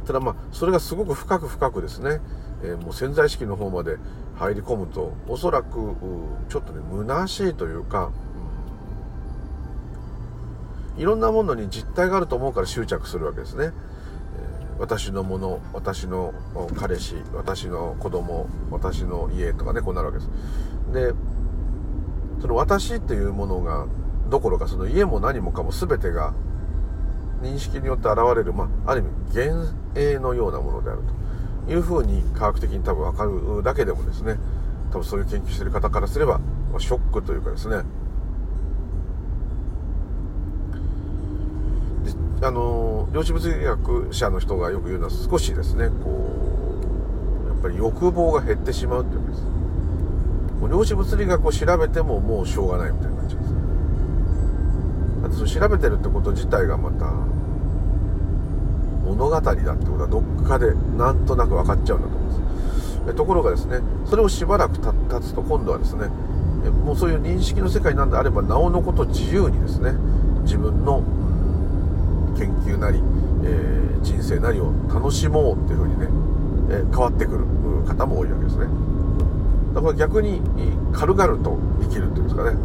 [0.05, 2.19] ただまあそれがすごく深く深くですね、
[2.63, 3.97] えー、もう潜在意識の方まで
[4.35, 5.95] 入り込むとおそらく
[6.49, 8.11] ちょっとね虚しいというか、
[11.01, 13.71] いろんなものに実体があると思うから執着するわけですね。
[14.77, 16.31] 私のもの私の
[16.75, 20.29] 彼氏私の子供私の家とかねこうなるわけです。
[20.93, 21.13] で
[22.39, 23.87] その私っていうものが
[24.29, 26.33] どころかその家も何もかも全てが
[27.41, 31.21] 認識によって現れる、まあ、ある意味幻影のようなものであると。
[31.71, 34.37] いうふうに科学的に多分分かるだけでもですね
[34.91, 36.41] 多分そういう研究してる方からすれば、
[36.79, 37.83] ショックというかですね
[42.43, 46.39] あの量子物理学者の人がよく言うのは少しですねこ
[47.45, 49.43] うやっぱり欲望が減ってしまうっていうんです。
[50.59, 53.53] もう量子物理学を調べてももうしょうがないみたいな感じです。
[55.21, 57.05] だってその調べてるってこと自体がまた
[59.05, 66.07] 物語だってことはどっかでなんとなく分かっちゃうんだと思うんですところがですねそれをしばらく経つと今度はですね
[66.85, 69.91] もうそういう認識の世界なんであればなおのこと自由にですね
[70.43, 71.03] 自分の
[72.41, 72.97] 研究なり、
[73.43, 76.07] えー、人生なりを楽しもうっていうふうにね、
[76.71, 77.45] えー、変わってくる
[77.85, 78.65] 方も多いわけですね。
[79.75, 80.41] だから逆に
[80.91, 82.57] 軽々と生きるっていうんですかね。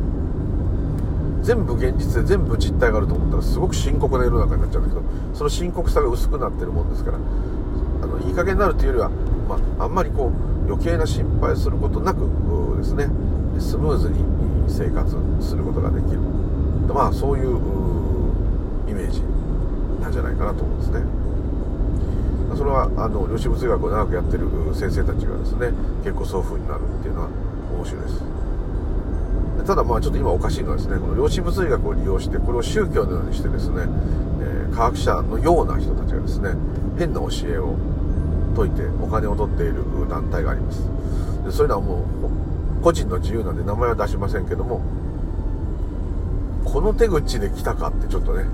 [1.43, 9.11] 全部現実で全部実態があると思ったらすごく深刻な世の中になっちゃうんだけどその深刻さが薄くなってるもんですからあのいい加減になるというよりは、
[9.49, 10.33] まあ、あんまりこ
[10.67, 12.27] う余計な心配することなく
[12.79, 13.07] ですね。
[13.61, 14.19] スムーズに
[14.69, 16.19] 生活することができる。
[16.93, 17.57] まあそういう
[18.89, 19.36] イメージ。
[20.07, 21.03] なんじゃないかなと思うんですね。
[22.57, 25.73] それはあの量子物理学を長くやってる先生たちがですね
[26.05, 27.29] 結構そういう風になるっていうのは
[27.75, 28.23] 面白いです。
[29.67, 33.83] ただまあちょっと今おかしいのはですねこの量子物理学を利用してこれを宗教のようにしてですね、
[34.41, 36.55] えー、科学者のような人たちがですね
[36.97, 37.75] 変な教えを
[38.55, 40.81] 説いてお金を取っている団体があります。
[41.45, 42.07] でそういうのはも
[42.81, 44.81] う個人の自由なんで名前は出しませんけども
[46.65, 48.45] この手口で来たかってちょっとね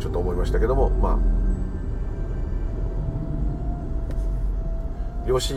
[0.00, 1.18] ちょっと思いましたけどもまあ。
[5.26, 5.54] 量子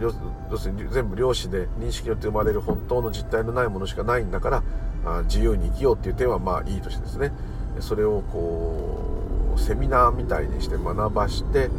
[0.00, 4.62] 要するに全部量子で認識によって生まれる本当の実体のないものしかないんだから
[5.04, 7.32] あ自由に生きようっていう点はまあいいとしてですね。
[7.80, 11.70] それをこうセミナーみたいにして学ばして、っ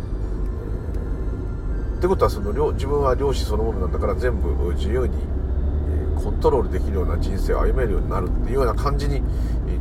[2.01, 5.17] てことはその自分は量子そのものなんだから全部自由に
[6.23, 9.21] コントロールできるような人生を歩めるようになるっていうような感じに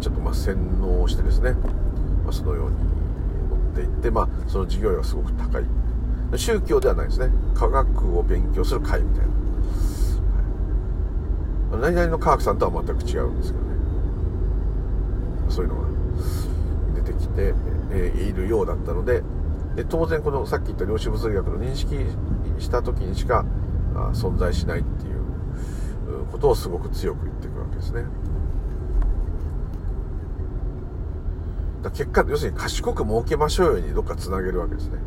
[0.01, 1.55] ちょっとま洗脳してですね。
[2.29, 2.77] まあ、そのように
[3.49, 5.65] 持っていって、まあ、その授業料がすごく高い。
[6.37, 7.31] 宗教ではないですね。
[7.55, 9.27] 科学を勉強する会みたい
[11.71, 13.71] な、はい、何々の科学さんとは全く違うんですけどね。
[15.49, 15.89] そういうのが
[16.97, 17.55] 出てきて、
[17.93, 19.23] えー、いるようだったので
[19.75, 21.97] で当然このさっき言った量子物理学の認識
[22.59, 23.47] した時にしか
[24.13, 28.05] 存在しないっていうことをすごく強く言っていくわけですね。
[31.83, 34.99] だ結果、要するに賢く儲けましょうようにどっかつなげるわけですね。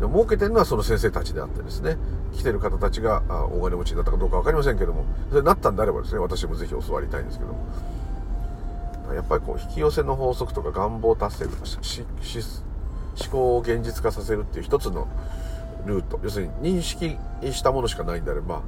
[0.00, 1.96] で儲けてるのはその先生たちであってですね、
[2.32, 11.64] 来てる方たちがあ大金持ちになったかどうか分かりませんけども、それなったんであればですね、私もぜひ教わりたいんですけどもやっぱりこう、引き寄せの法則とか願望達成とか、
[13.16, 15.06] 思考を現実化させるっていう一つの
[15.86, 17.16] ルート、要するに認識
[17.52, 18.62] したものしかないんであれば、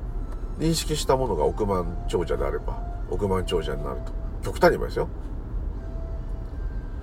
[0.59, 2.79] 認識したものが億万長者であれば、
[3.11, 4.13] 億万長者になると。
[4.43, 5.09] 極端に言えばですよ。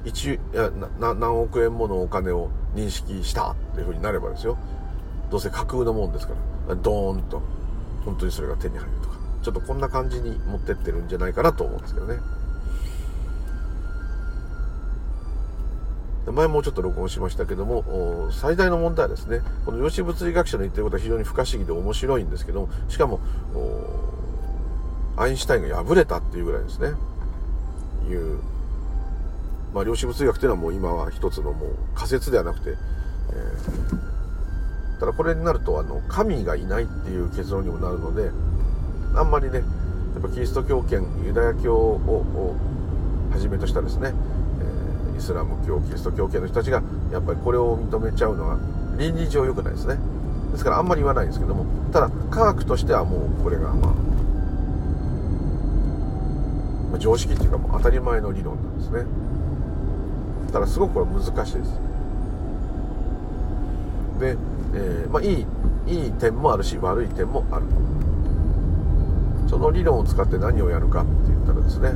[0.05, 0.39] 1
[0.99, 4.57] 何億円ものお金を認識したっていうふうになればですよ。
[5.31, 6.33] どうせ架空のもんですか
[6.67, 6.75] ら。
[6.75, 7.41] ドーンと。
[8.05, 9.15] 本当にそれが手に入るとか。
[9.41, 12.19] ちょっとこんな感じに持ってってるんじゃないかなと思うんですけどね。
[16.25, 23.19] 前もちょっと録音しましたけども最大の問題はですねこの量子物理学者の言ってることは非常に不可思議で面白いんですけどもしかも
[25.17, 26.93] アインシュタインが敗れたっていうぐらいですね。
[28.09, 28.39] いう
[29.73, 38.29] まあ、量子物理学というのはもう今は一つのもう仮説ではなくて、えー、ただこれになるとあの神がいないっていう結論にもなるので
[39.15, 42.55] あんまりねやっぱキリスト教圏ユダヤ教を
[43.31, 44.13] はじめとしたですね、
[45.11, 48.59] えー、イスラム教キリスト教系の人たちがやっぱりこれを認めちゃうのは
[48.97, 49.97] 倫理上良くないですね。
[50.51, 53.89] ですからあんまり言わないんですけどもただ科学としてはもうこれがま
[56.93, 59.22] あ常識っていうかもう当たり前の理論なんですね。
[60.53, 61.71] たらすごくこれ難しいです。
[64.19, 64.37] で、
[64.75, 65.45] えー、まあ、いい
[65.85, 67.65] いい点もあるし悪い点もある。
[69.49, 71.91] その理論を使って何をやるかって言ったらですね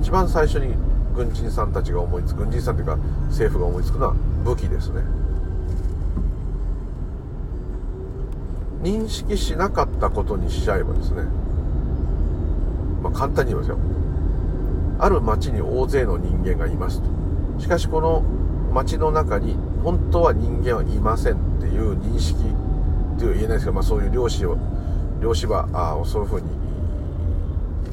[0.00, 0.74] 一番最初に
[1.14, 2.96] 軍人さんたちが思いつく軍人さんというか
[3.28, 5.02] 政府が思いつくのは武器ですね。
[8.82, 11.22] 認識しなかったことにしちゃえばですね
[13.00, 13.78] まあ簡単に言いますよ。
[14.98, 17.21] ある町に大勢の人間がいますと。
[17.62, 18.22] しかしこの
[18.72, 24.58] 街の中に本当は人間はいませんっていう認識っていう言えないですけど、まあ、そういう漁師を
[25.20, 26.48] 量子はあそういうふうに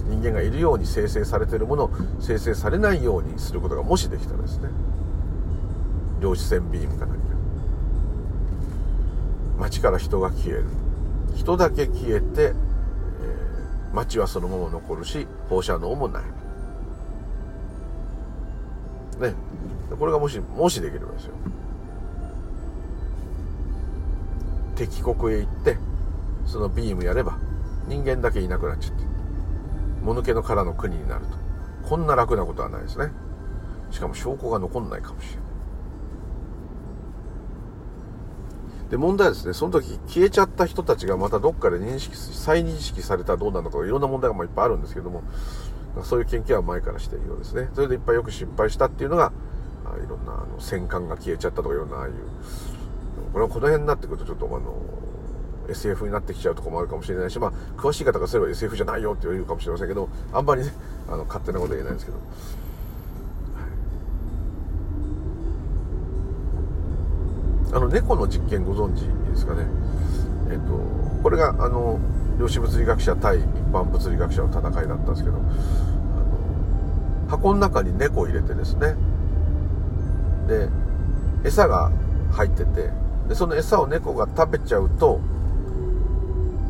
[0.09, 4.69] 人間がいるように生成されてるものを生成されないようにすることがもしできたらですね
[6.19, 7.29] 量子線ビームか何か
[9.59, 10.65] 街から人が消える。
[11.35, 12.53] 人だけ消えて、えー、
[13.93, 16.23] 街はそのまま残るし放射能もない。
[19.21, 19.35] ね。
[19.95, 21.33] これがもしもしできればですよ。
[24.75, 25.77] 敵国へ行って
[26.45, 27.37] そのビームやれば
[27.87, 29.03] 人間だけいなくなっちゃって
[30.03, 31.37] もぬけの殻の国になると。
[31.87, 33.11] こんな楽なことはないですね。
[33.91, 35.39] しかも証拠が残んないかもしれない。
[38.91, 45.23] で問題はですねその時消えちゃった人たちがまたどっかで認識再認識されたらどうなのかいろんな問題がいっぱいあるんですけども
[46.03, 47.69] そういう研究は前からしているようですね。
[47.73, 49.31] それでいっぱいよく失敗したっていうのが
[49.97, 52.13] いろんなあの戦艦が消えちゃったとかいろんなああいう。
[53.33, 54.75] これはこの辺になってくるとちょっとあの
[55.69, 60.71] SF になってきちゃうとこもあるかもしれないし、まあ、詳しい方がすれば SF じゃないよって言うかもしれませんけどあんまりね
[61.07, 62.17] あの勝手なことは言えないんですけど、
[67.77, 69.65] あの猫の実験ご存知ですかね？
[70.49, 70.63] えっと
[71.21, 71.99] これがあの
[72.39, 75.45] 量子物理学者対一般物理学者の戦いだったんですけどあの
[77.29, 78.95] 箱の中に猫を入れてですね
[80.49, 80.67] で
[81.45, 81.91] 餌が
[82.33, 82.89] 入ってて
[83.29, 85.21] でその餌を猫が食べちゃうと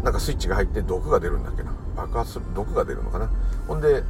[0.04, 1.72] なんかスイッチが入って毒が出るんだっけな。
[1.96, 3.30] 爆発する毒が出るのかな。
[3.68, 4.04] ほんで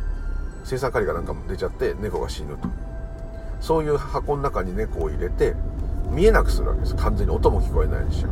[0.70, 2.68] 青酸カリがなんかも出ちゃって猫が死ぬと。
[3.62, 5.56] そういう箱の中に猫を入れて
[6.12, 6.96] 見えなくするわけです。
[6.96, 7.34] 完全に。
[7.34, 8.32] 音も聞こえないようにしちゃう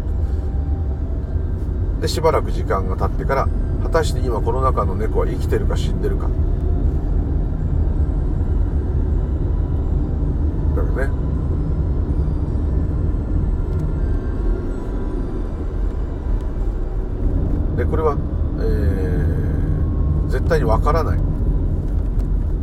[2.02, 3.48] でしばらく時間が経ってから
[3.84, 6.30] 果たして今この中の猫は生きてるか死んでるか。
[17.78, 18.18] でこれは、
[18.60, 21.20] えー、絶対にわからない。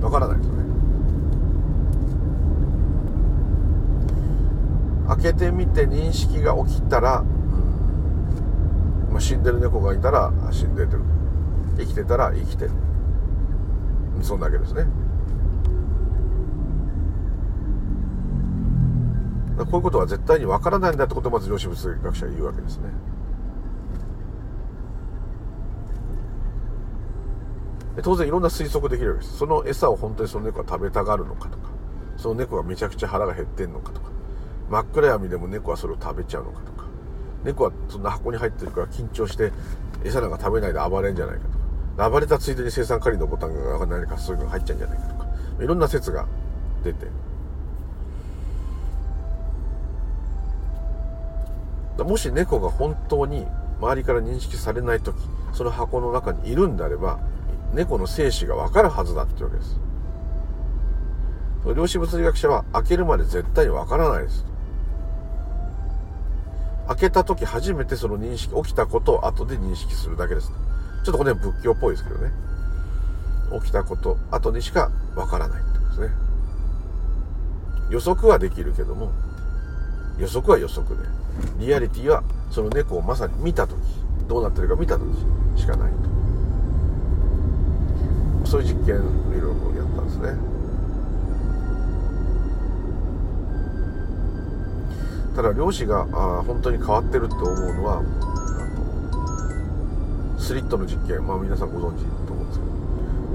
[0.03, 0.65] わからないですよね。
[5.07, 7.27] 開けてみて認識が起きたら、うん
[9.13, 11.03] まあ、死んでる猫がいたら死んでてる。
[11.79, 12.73] 生きてたら生きてる。
[14.21, 14.85] そんだけですね。
[19.59, 22.89] こういうことは絶対にわからないんだってことをまず量子物理学者は言うわけですね。
[28.03, 29.39] 当然いろんな推測できるわけです。
[29.39, 31.71] その餌を本当にその猫は食べたがるのかとか。
[32.17, 34.11] その猫がめちゃくちゃ腹が減ってんのかとか。
[34.71, 36.87] 真っ暗闇でも猫はそれを食べちゃうのかとか。
[37.45, 39.53] 猫はそんな箱に入ってるから緊張して
[40.03, 42.11] 餌なんか食べないで暴れんじゃないかとか。
[42.11, 45.27] 暴れたついでに生産カリのボタンが何かそういうのが入っちゃうんじゃないかとか。
[45.61, 46.27] いろんな説が
[46.83, 47.07] 出て。
[52.03, 53.47] もし猫が本当に
[53.81, 55.17] 周りから認識されない時
[55.53, 57.21] その箱の中にいるんであれば
[57.75, 59.79] 猫の生死が分かるはずだってわけです。
[61.75, 64.45] 量子物理学者は開けるまで絶対に分からないです。
[66.87, 70.53] 開けた時初めてその認識起きたことを後で認識するだけです。
[71.05, 72.31] ちょっとこれ仏教っぽいですけどね。
[73.61, 76.09] 起きたこと後にしか分からないってことですね。
[77.91, 79.13] 予測はできるけども
[80.19, 81.03] 予測は予測で
[81.59, 83.79] リアリティはその猫をまさに見た時
[84.27, 85.05] どうなってるか見た時
[85.57, 86.24] しかないと。
[88.45, 88.99] そういう実験い
[89.39, 90.55] ろいろやったんですね。
[95.35, 98.03] ただ漁師があ本当に変わってるって思うのは
[100.39, 102.65] スリットの実験まあ皆さんご存知と思うんですけ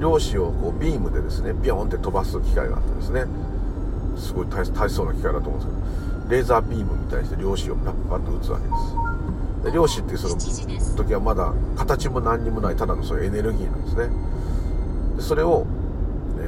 [0.00, 3.24] 漁師をこうビームでですねビヨンって飛ばす機械があってですね
[4.16, 9.64] すごい大大層な機械だと思うんですけどレーザービームみたいにして漁師をパッパッと撃つわけです。
[9.64, 10.36] で漁師ってその
[10.96, 14.08] 時はまだ形も何にもないただのそういうエネルギーなんですね。
[15.20, 15.66] それを、
[16.38, 16.42] え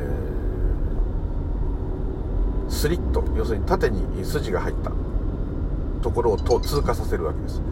[2.68, 4.92] ー、スリット要するに縦に筋が入った
[6.02, 7.62] ところをと通過させるわけです。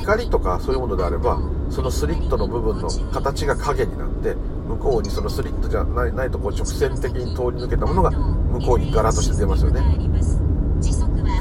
[0.00, 1.40] 光とかそういうものであれば
[1.70, 4.34] そのスリットの部分の形が影になって
[4.68, 9.80] 向こうにそのスリットじゃないないとこう直線的に通り抜けたものが向こうに柄として出ますよね。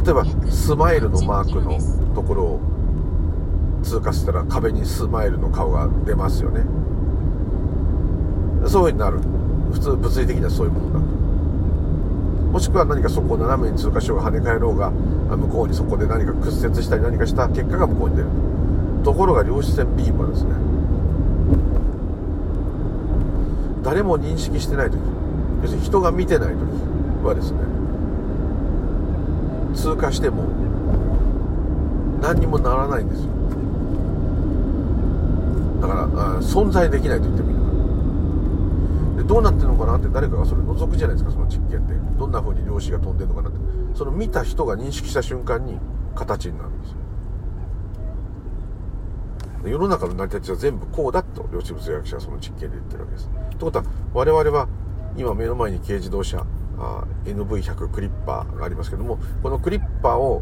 [0.04, 1.78] 例えばスマイルのマークの
[2.16, 2.60] ところを
[3.84, 6.64] 通過したら壁にスマイルの顔が出ますよね。
[8.68, 9.20] そういう風になる。
[9.72, 11.00] 普通物理的にはそういうものだ。
[11.00, 11.06] と
[12.52, 18.28] もしくは何かそこを斜めに通過しようが跳ね返ろうが向こうにそこで何か屈折したり何かした結果が向こうに出る。
[19.04, 20.52] ところが量子線ビームはですね。
[23.84, 25.00] 誰も認識してない時。
[25.64, 26.58] 要するに人が見てない時
[27.26, 27.60] はですね。
[29.74, 30.44] 通過しても
[32.22, 33.30] 何にもならないんですよ。
[35.82, 36.08] だから
[36.42, 37.61] 存在できないと言ってもいい。
[39.32, 43.60] どうなってるのかなって誰かがそれ覗くじゃないですかその実験でどんな風に量子が飛んでるのかなって。
[43.96, 45.80] その見た人が認識した瞬間に
[46.16, 46.98] 形になるんですよ。
[49.70, 53.30] 世の中の成り立ちは全部こうだと量子物理学者はその実験で言ってるわけです。
[53.30, 54.68] ということは我々は
[55.16, 56.46] 今目の前に軽自動車
[57.24, 60.42] NV100 クリッパーがありますけどもこのクリッパーを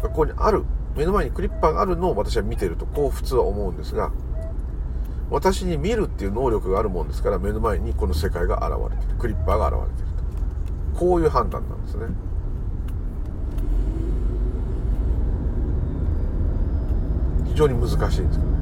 [0.00, 0.64] ここにある
[0.96, 4.10] 目の前にクリッパーがあるのを私は見てるとこう普通は思うんですが
[5.32, 9.18] 私に見るっていう能力があるもんですから目の前にこの世界が現れてる。
[9.18, 10.08] クリッパーが現れてる
[10.92, 10.98] と。
[10.98, 12.04] こういう判断なんですね。
[17.46, 18.52] 非常に難しいんですけど。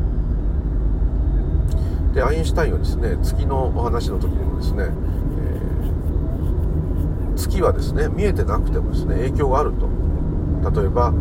[2.15, 9.89] でアインシュタインはですね月のお話の時にもですね、えー、月はですね見えてなくてもですね影響があると。
[10.71, 11.13] 例えば、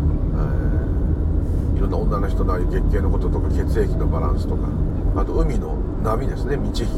[1.80, 4.68] いろんな女の人のああいう月経のこととか血液のバランスとか
[5.16, 6.92] あと海の波ですね満ち引き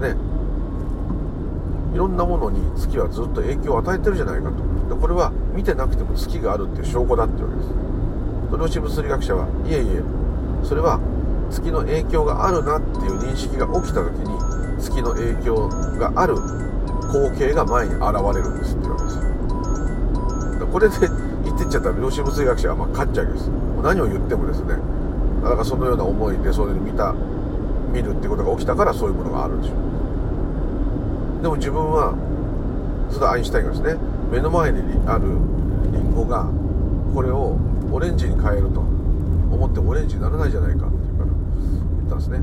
[0.00, 0.14] ね。
[1.92, 4.94] いろんなものに月はずっと影響を与えてるじゃないかと。
[4.94, 7.74] でこれは見てなくても月があるっていう証拠だっていうわけです。
[8.56, 10.02] 量子物理学者はいえいえ
[10.62, 11.00] それは
[11.50, 14.30] 月の影響があるなっていう認識が起きた時に
[14.78, 15.68] 月の影響
[15.98, 16.36] がある
[17.10, 19.24] 光景が前に現れるんですっていうわけです。
[20.70, 20.94] これで
[21.54, 23.50] ってっちゃったら量子物理学者はま勝っちゃうわけです。
[23.82, 24.76] 何を言ってもですね
[25.42, 27.14] だからそのような思いでそういうの見た
[27.92, 31.42] 見るってことが起きたからそういうものがあるんでしょう。
[31.42, 32.14] でも自分は
[33.10, 33.96] それアインシュタインがですね
[34.32, 35.28] 目の前にある
[35.92, 36.48] リンゴが
[37.14, 37.56] これを
[37.92, 42.40] オレンジに変えると思ってもオレンジにならないじゃないかって言ったんですね。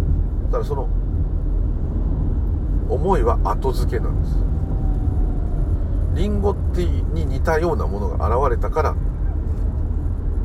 [0.51, 0.87] ただその
[2.87, 4.50] 思いは後付けなんです。
[6.13, 8.95] リンゴってに似たようなものが現れたから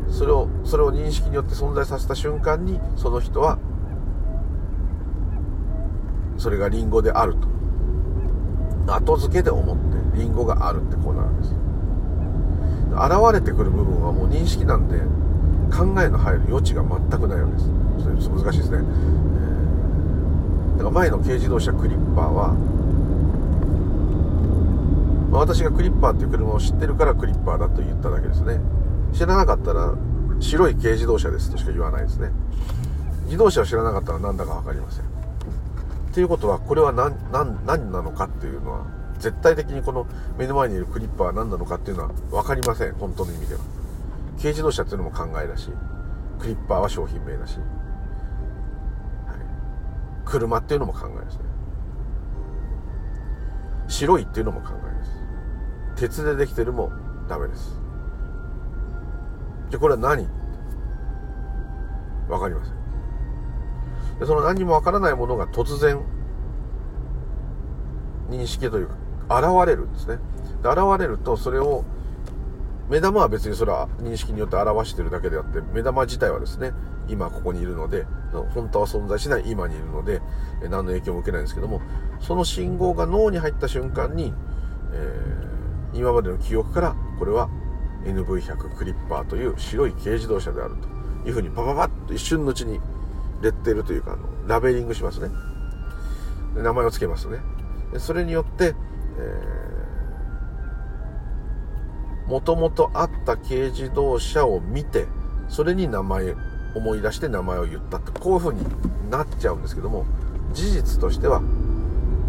[0.09, 3.59] それをそれを認識によって存在させた瞬間にその人は
[6.39, 7.49] それがリンゴであると。
[8.89, 11.55] 後付けで思ってリンゴがあるってこうなるんです。
[12.93, 15.01] 現れてくる部分はもう認識なんで
[15.77, 17.65] 考えの入る余地が全くないわけです。
[18.23, 22.55] ちょっと難しいですね、えー、だから前の軽自動車クリッパーは、
[25.37, 28.59] まあ、私がクリッパーっていう車を知ってるからクリッパーだと言っただけですね。
[29.13, 29.95] 知らなかったら
[30.41, 32.31] 白い軽自動車ですとしか言わないですね。
[33.27, 35.05] 自動車を知らなかったら何だか分かりません。
[35.05, 35.07] っ
[36.15, 38.87] ていうことはこれは何何何なのかっていうのは
[39.19, 40.07] 絶対的にこの
[40.39, 42.95] 目の前にいるクリッパーは何なのかっていうのは分かりません。
[42.95, 43.61] 本当の意味では。
[44.39, 45.69] 軽自動車っていうのも考えだし
[46.39, 49.39] クリッパーは商品名だし、はい、
[50.25, 51.41] 車っていうのも考えですね。
[53.89, 54.86] 白いっていうのも考え。
[55.97, 56.93] 鉄でできてるも
[57.29, 57.81] ダメです。
[59.71, 60.29] じゃこれは何？
[62.29, 62.75] わかりません。
[64.19, 66.01] でその何もわからないものが突然
[68.31, 68.89] 認識という
[69.29, 70.19] か現れるんですね。
[70.63, 71.85] で現れるとそれを
[72.89, 76.73] 目玉は別にそれは認識によって表してるだけであって目玉自体はですね
[77.09, 78.07] 今ここにいるので
[78.55, 80.23] 本当は存在しない今にいるので
[80.63, 81.81] 何の影響も受けないんですけども
[82.21, 84.33] その信号が脳に入った瞬間に、
[84.93, 85.46] えー、
[85.95, 87.49] 今までの記憶からこれは
[88.05, 90.97] NV100 クリッパーという白い軽自動車であると。
[91.27, 92.81] いうふうにパパパッと一瞬のうちに
[93.43, 95.29] レッテルというかあのラベリングしますね。
[96.55, 97.41] 名前を付けますね。
[97.99, 98.75] それによって、
[102.27, 105.07] もともとあった軽自動車を見て
[105.49, 106.35] それに名前
[106.75, 110.05] 思い出して名前を言ったってこういう風になっちゃうんですけども
[110.53, 111.41] 事実としては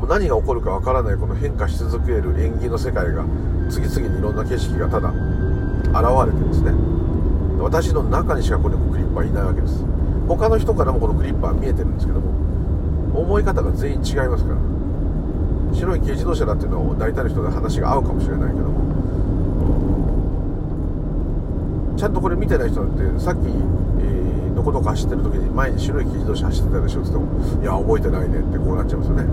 [0.06, 3.26] 何が起こるかわからないこの変化し続ける縁起の世界が
[3.70, 5.16] 次々にいろんな景色がただ現
[6.32, 6.72] れてですね。
[7.60, 9.84] 私の中にしかこのクリッパーいないわけです。
[10.28, 14.58] 他の人からもこのクリッパー見えてるんですけども思い方が全員違いますから。
[15.74, 18.88] 白い軽自動車だっていうのを大体の人で話が合うかもしれないけども
[21.98, 29.24] ちゃんとこれ見てない人なんてさっき、えー、どこどこ走ってる時に前に白い軽自動車走ってたでしょって言ってもいや覚えてないねってこうなっちゃいますよね。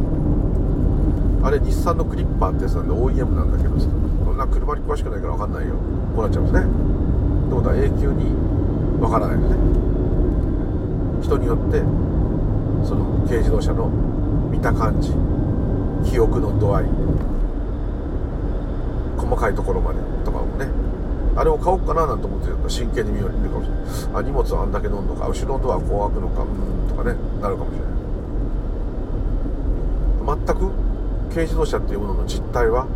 [1.45, 3.87] あれ日産のクリッパーってやつなんで OEM なんだけどさ
[4.25, 5.75] こんな車に詳しくないから分かんないよ。
[6.17, 6.61] こうなっちゃいますね。
[6.61, 8.33] ってことは永久に
[8.99, 9.57] 分からないですね。
[11.21, 11.85] 人によって
[12.89, 13.89] その軽自動車の
[14.51, 15.13] 見た感じ
[16.09, 16.87] 記憶の度合い
[19.19, 20.67] 細かいところまでとかもね。
[21.37, 23.85] あれを買おうかななんて思ってると真剣に見よう見るかもしれない。
[24.15, 27.95] あ荷物はあんだけ飲んのか後ろのドアこう開くのかうんとかねなるかもしれない。
[30.25, 30.73] 全く
[31.35, 32.87] 軽自動車っていうものの実態は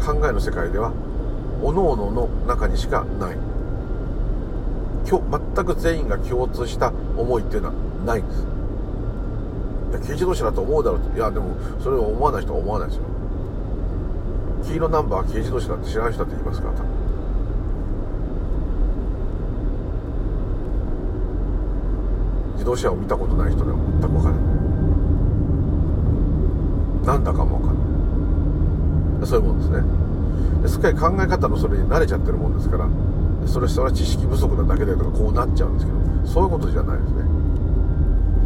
[0.00, 0.92] 考えの世界では
[1.60, 3.36] 各々の中にしかない。
[5.04, 5.20] 全
[5.66, 7.74] く全員が共通した思いっていうのは
[8.06, 8.46] ないんです。
[9.90, 11.14] いや軽自動車だと思うだろうと。
[11.14, 13.04] いやでもそれを思わない人は思わないですよ。
[14.64, 16.88] 黄色ナンバーは軽自動車だって知らない人だって言いますから多分。
[22.54, 24.42] 自動車を見たことない人では全く分からない。
[27.06, 27.71] なんだかも分からない。
[29.26, 29.82] そういうもんですね。
[30.62, 32.88] ですっかり考え方のそれに慣れちゃってるもんですから
[33.46, 37.22] それそれは知識不足なだけでとかこうなっちゃうんですけどそういうことじゃないですね。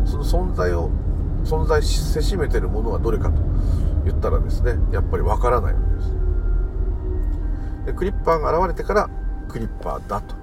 [0.07, 0.91] その存在を
[1.45, 3.35] 存在せしめてるものはどれかと
[4.05, 6.13] 言ったらですねやっぱりわからないわけです。
[7.87, 9.11] でクリッパーが現れてから
[9.49, 10.36] クリッパーだと。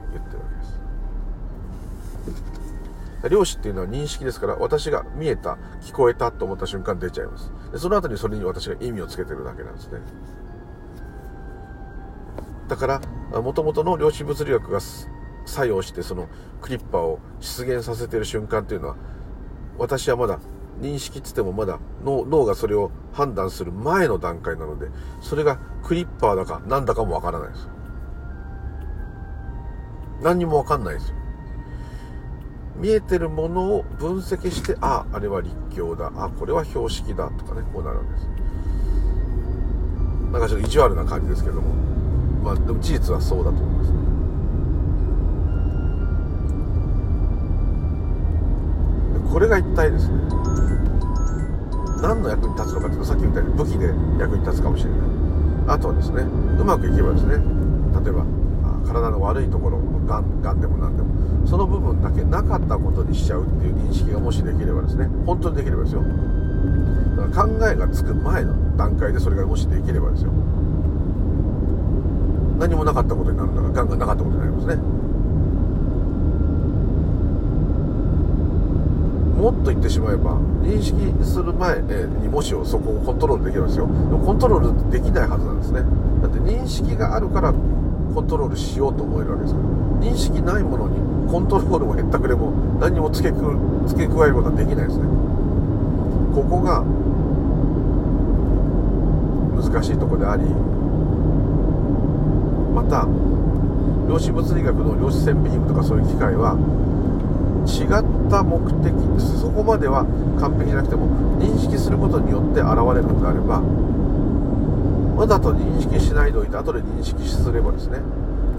[3.30, 7.51] 量子っていうのは認識ですから私が見えた聞こえたと思った瞬間出ちゃいます。
[7.71, 9.99] でその後にそれに私が意味をつけてるだけなんですね。
[12.67, 14.80] だからもともとの量子物理学が
[15.45, 16.28] 作用してその
[16.61, 18.95] クリッパーを出現させてる瞬間っていうのは
[19.78, 20.39] 私はまだ
[20.80, 24.88] 認識っつってもまだ脳脳がそれを判断する前の段階なので
[25.21, 27.69] それがクリッパーだか何だかもわからないです。
[30.21, 31.22] 何にもわかんないですよ。
[32.76, 36.11] 見えてるものを分析してああれは立教だ。
[36.15, 37.30] あこれは標識だ。
[37.30, 38.28] とかねこうなるわけです。
[40.32, 41.74] なんかちょっと意地悪な感じですけども。
[42.43, 43.91] まあでも事実はそうだと思います。
[43.91, 43.97] ね
[49.32, 50.15] これが一体ですね。
[52.01, 53.88] 何の役に立つのかっていうとさっき言ったように武器で
[54.19, 54.99] 役に立つかもしれない。
[55.67, 56.24] あとはですね
[56.59, 58.26] うまくいけばですね例えば
[58.84, 66.03] 体の悪いところがんがんでも何でもその部分だけなかったことにしちゃうっていう認識がもしできればですね本当にできればですよ。
[67.17, 70.31] だから考えがつく前の段階でそれがもしできればですよ。
[72.59, 74.75] 何もなかったことになるんだからがんがなかったことになりますね。
[79.43, 83.88] もっと言ってしまえば認識する前にもしをそこをコントロールできるんですよ。
[83.88, 85.81] でもコントロールできないはずなんですね。
[86.21, 87.53] だって認識があるから
[88.14, 89.66] コントロールしようと思えるわけですから
[89.99, 93.57] 認識ないものにコントロールもへったくれも何にも付けく
[93.88, 95.05] 付け加えることはできないですね。
[96.34, 96.84] ここが
[99.61, 100.43] 難しいとこであり
[102.74, 103.07] また
[104.09, 106.57] 量子物理学の量子線ビームとかそういう機械は
[107.66, 108.93] 違った目的
[109.39, 110.05] そこまでは
[110.39, 111.07] 完璧じゃなくても
[111.39, 113.61] 認識することによって現れるのであれば
[115.16, 117.99] わざと認識しないでおいて後で認識すればですね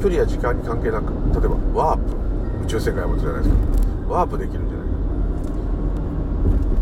[0.00, 3.57] 距離や時間に関係なく例えばワープ宇宙世界はもじゃないですけ
[4.07, 4.94] どワープできるんじゃないか。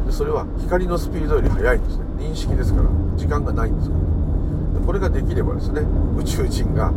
[0.07, 2.05] でそれは光のスピードより速いんですね。
[2.18, 4.03] 認識ですから時間がないんですから。
[4.87, 5.83] これができればですね
[6.18, 6.93] 宇宙人が、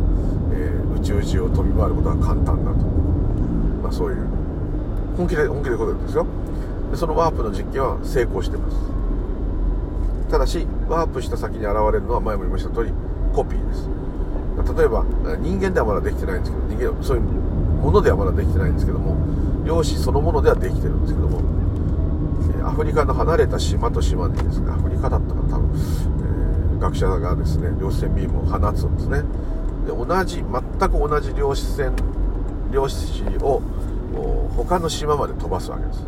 [0.52, 2.78] えー、宇宙中を飛び回ることは簡単だと、
[3.82, 4.26] まあ、そういう
[5.16, 6.26] 本気で本気でことですよ。
[6.90, 8.95] でそのワープの実験は成功してます。
[10.30, 12.92] ただしワープした先に現れるのは前も言いました通り
[13.32, 13.88] コピーです。
[14.78, 15.04] 例えば
[15.38, 19.14] 人間ではまだできてないんですけど人間そういうものではまだできてないんですけども
[19.64, 21.40] 量子そのものではできてるんですけども
[22.66, 29.22] アフリカの離れた島と島にですねアフリカだったか多分、えー、学者がですね量子線ビームを放つんですね。
[29.86, 31.92] で同じ全く同じ量子線
[32.72, 33.62] 量子を
[34.56, 36.02] 他の島まで飛ばすわけです。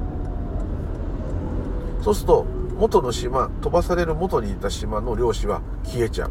[2.03, 2.47] そうすると
[2.79, 6.31] 元の島飛ばされる元にいた島の漁師は消えちゃう。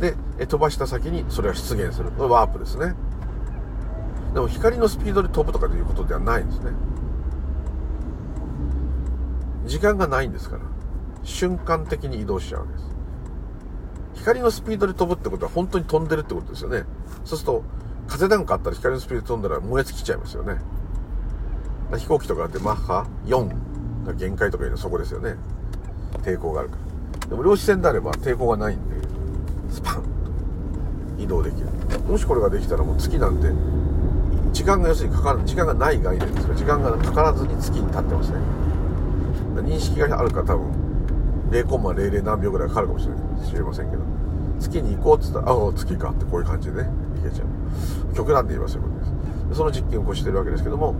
[0.00, 0.14] で
[0.46, 2.10] 飛ばした先にそれが出現する。
[2.16, 2.94] ワープですね。
[4.34, 6.70] でも光のスピードで飛ぶとかということではないんですね。
[9.66, 10.62] 時間がないんですから。
[11.24, 12.84] 瞬間的に移動しちゃうわけです。
[14.14, 16.84] 光のスピードで飛ぶってことは本当に飛んでるってことですよね。
[17.24, 17.64] そうすると
[18.06, 20.60] 風なんかあったら光のスピードで飛んだら燃え尽きちゃいますよね。
[21.96, 23.65] 飛行機とかってマッハ4
[24.14, 25.36] 限界とかいうのはそこですよね。
[26.22, 26.76] 抵抗があるか
[27.22, 27.28] ら。
[27.28, 28.96] でも量子線であれば抵抗がないんで
[29.70, 30.02] スパンと。
[31.22, 31.66] 移動できる。
[32.08, 33.48] もしこれができたらもう月なんて
[34.52, 38.38] 時間が要するにかかる時間がない概念ですから時間がかからずに月に立ってますね。
[39.56, 40.70] 認識があるから多分
[41.50, 43.48] 0.00何秒ぐらいかかるかもしれない。
[43.48, 44.02] 知りませんけど。
[44.60, 48.14] 月に行こうっつったらああ月かってこういう感じでねいけちゃう。
[48.14, 48.94] 極端で言いますよこれ。
[48.94, 49.04] で
[49.54, 50.94] すその実験をこしてるわけですけども、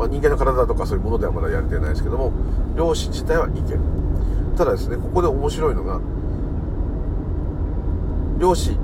[0.00, 2.32] まあ、人間の体とかそういうものではまだやれてないですけども
[2.74, 3.80] 量子自体はいける
[4.56, 6.00] ただですねここで面白いのが
[8.38, 8.76] 量子例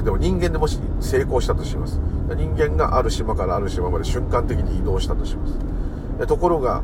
[0.00, 2.00] えば人間でもし成功したとします。
[2.36, 6.26] 人間がある島からある島まで瞬間的に移動したとします。
[6.26, 6.82] ところが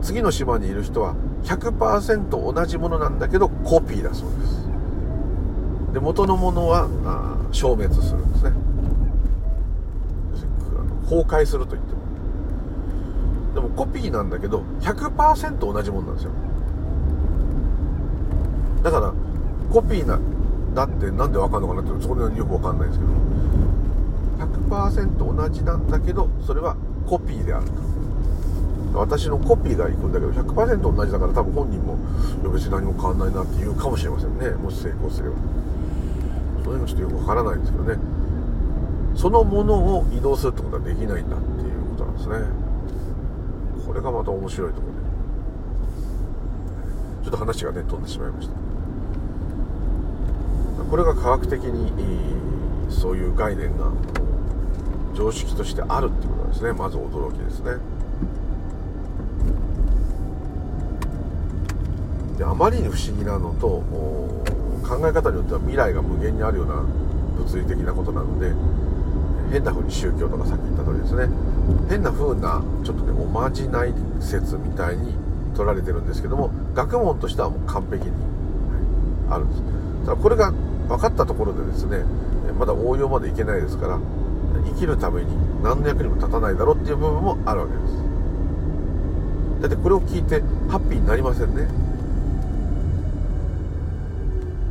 [0.00, 4.66] 次の島にいる人は100%同じものなんだけどコピーだそうです。
[5.92, 6.88] で元のものは
[7.52, 8.52] 消滅するんですね。
[11.04, 11.85] 崩壊すると言っ
[13.76, 16.30] コピーなんだけど100%同じもんなんですよ。
[18.82, 19.12] だから
[19.70, 20.18] コピーな
[20.74, 23.12] だってなんでわかんのかなってそこでよくわかんないんですけど
[24.76, 27.72] 100%同じなんだけどそれはコピーであると。
[28.94, 31.98] 私のコピーがいくんだけど100%同じだから多分本人も
[32.50, 34.50] 別に何も変わんないなって言うかもしれませんね。
[34.50, 35.36] もし成功すれば。
[36.64, 37.98] その辺がちょっとよくわからないんですけどね。
[39.14, 42.65] そのものを移動するってことはできないんだっていうことなんですね。
[43.86, 44.98] これがまた面白いところで
[47.24, 48.54] ちょっと話がね飛んでしまいました。
[50.90, 51.92] これが科学的に
[52.90, 53.90] そういう概念が
[55.14, 56.72] 常識としてあるってことですね。
[56.72, 57.72] まず驚きですね。
[62.38, 63.82] であまりに不思議なのと
[64.86, 68.52] 考え方によっては未来が無限にあるような物理的なことなので
[69.50, 71.28] 変な風に宗教とかさっき言った通りですね。
[71.88, 75.14] 変な風なちょっとねおまじない説みたいに
[75.54, 78.12] 取られてるんですけども学問としてはもう完璧に、
[79.30, 79.62] あるんです。
[80.06, 80.52] ただこれが
[80.88, 82.04] 分かったところでですね
[82.58, 83.98] まだ応用までいけないですから
[84.64, 88.06] 生きるために何の役にも立たないだろうっていう部分もあるわけです。
[89.62, 91.66] だってこれを聞いてハッピーになりませんね。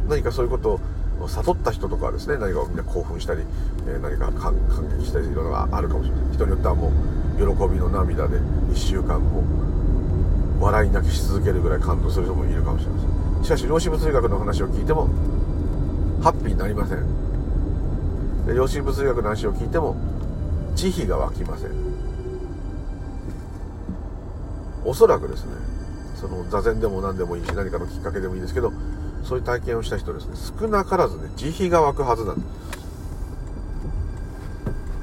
[0.07, 0.79] 何かそういうことを
[1.27, 3.41] 悟った人とかはですね何かみんな興奮したり、
[3.87, 4.55] え何か感
[4.99, 6.33] 激したりいろいろあるかもしれない。
[6.33, 9.43] 人によってはもう喜びの涙で1週間も
[10.59, 13.07] 笑い泣きし続けるぐらい感動する人もいるかもしれませ
[13.41, 13.43] ん。
[13.43, 15.07] しかし量子物理学の話を聞いても
[16.21, 18.45] ハッピーになりません。
[18.47, 19.95] で量子物理学の話を聞いても
[20.75, 21.71] 慈悲が湧きません。
[24.85, 25.51] おそらくですね
[26.15, 28.71] その座禅でも何でもいいし何かのきっかけでもいいですけど
[29.25, 30.35] そういう体験をした人ですね。
[30.59, 32.47] 少なからずね慈悲が湧くはずなんです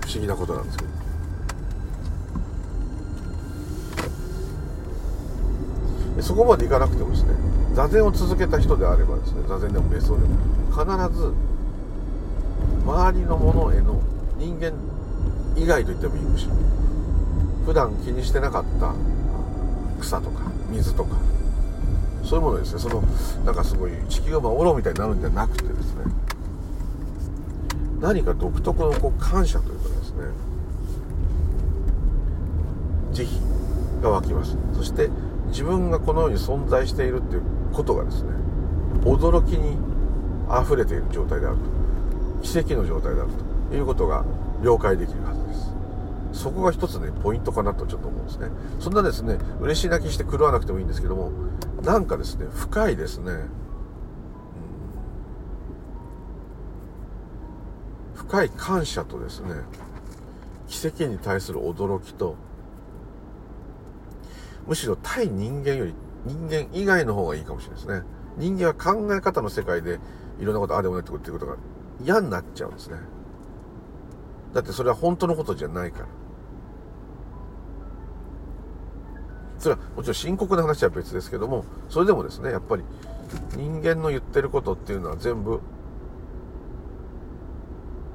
[0.07, 0.93] 不思議なことなんですけど。
[6.23, 7.35] そこまでいかなくてもですね
[7.75, 10.37] 座禅を続けた人であればですね座禅でも瞑想でも
[10.70, 11.33] 必ず
[12.85, 14.01] 周りのものへの
[14.39, 14.73] 人間
[15.57, 16.53] 以外と言ってもいいむしろ
[17.66, 18.95] 普段気にしてなかった
[20.01, 21.16] 草とか水とか
[22.33, 22.80] そういうものですね。
[22.80, 23.03] その
[23.45, 26.05] なんかすごい地球を守ろうみたいになるんじゃなくてですね。
[28.01, 30.16] 何か独特のこう感謝というかですね。
[33.12, 34.57] 慈悲が湧きます。
[34.72, 35.11] そして
[35.49, 38.30] 自分がこの世に存在しているっていうことがですね
[39.03, 39.76] 驚きに
[40.49, 41.62] 溢れている状態であると。
[42.41, 43.30] 奇跡の状態である
[43.68, 44.24] ということが
[44.62, 45.41] 了解できるはず。
[46.33, 48.49] そこが一つねポイントかなとちょっと思うんですね。
[48.80, 51.30] そんなですね嬉しい泣きして狂わなくてもいいんですけども
[51.83, 53.49] なんかですね深いですね、うん、
[58.14, 59.55] 深い感謝とですね
[60.68, 62.37] 奇跡に対する驚きと
[64.66, 68.03] むしろ対人間より人間以外の方がいいかもしれないですね。
[68.39, 69.99] 人間は考え方の世界で
[70.41, 71.57] いろんなことああでもないってことが
[72.03, 72.97] 嫌になっちゃうんですね。
[74.55, 76.07] だってそれは本当のことじゃないから。
[79.63, 82.83] それはもちろん深刻な話は別ですけどもそれでもですねやっぱり
[83.57, 85.61] 人間の言ってることっていうのは全部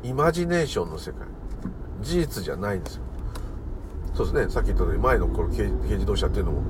[0.03, 1.21] イマジネーションの世界。
[2.01, 3.01] 事実じゃないんですよ。
[4.13, 4.51] そうですね。
[4.51, 6.61] さっき言った通り前のこの軽自動車っていうのも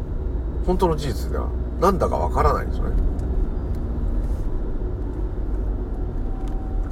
[0.66, 1.50] 本当の事実では
[1.82, 2.96] 何だかわからないんですよね。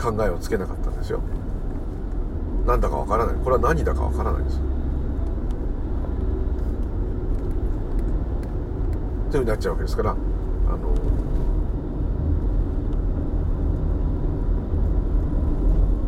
[0.02, 1.22] 考えをつけなかったんですよ。
[2.66, 3.36] なんだかわからない。
[3.36, 4.75] これは何だかわからないんですと
[9.38, 10.96] いうふうになっちゃうわけですからあの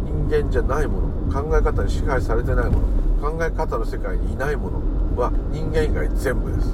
[0.06, 2.80] 人間じゃないもの考え方に支配されてないも
[3.22, 4.82] の考え方の世界にいないもの
[5.22, 6.70] は人間以外全部です。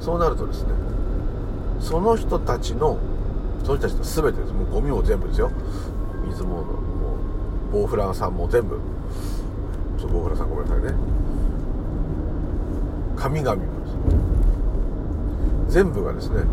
[0.00, 0.70] そうなるとですね
[1.78, 2.98] その人たちの
[3.64, 4.52] その人たちの全てです。
[4.52, 5.50] もうゴミも全部ですよ。
[6.26, 8.80] 水ももうボウフラーさんも全部。
[9.98, 10.94] ちょっとボウフラーさんごめんなさいね。
[13.16, 14.21] 神々もです。
[15.72, 16.44] 全部がですね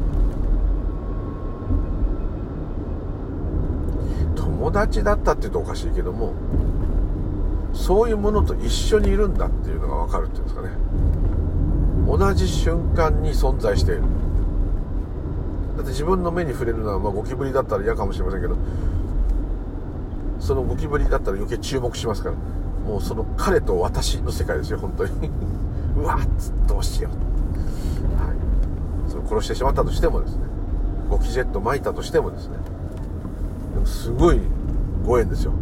[4.36, 6.34] 友達だったって言うとおかしいけども
[7.74, 10.70] そういうものと一緒にいるんだっていうのが分かるっていうんですかね。
[12.07, 14.01] 同じ瞬間に存在している。
[15.78, 18.57] だって自分の目に触れるのは、まあ、ゴキブリだったら嫌かもしれませんけど
[20.39, 22.36] そのゴキブリだったら余計注目しますから。
[22.89, 25.30] もうその彼と私の世界ですよ本当に。
[25.97, 26.20] うわっ
[26.67, 27.28] どうしよう、
[29.30, 30.43] 殺してしまったとしてもですね
[31.09, 32.57] ゴキジェット撒いたとしてもですね
[33.73, 34.39] でもすごい
[35.05, 35.53] ご縁ですよ。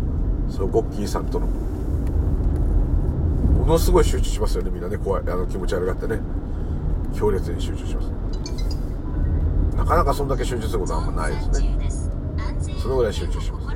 [0.50, 1.46] そのゴッキーさんとの。
[1.46, 1.52] も
[3.66, 4.98] のすごい集中しますよねみんなね。
[4.98, 6.20] 怖いあの気持ち悪がってね。
[7.16, 8.12] 強烈に集中します。
[9.76, 11.90] なかなかそんだけ集中することはあんまないですね。
[12.82, 13.68] そのぐらい集中します。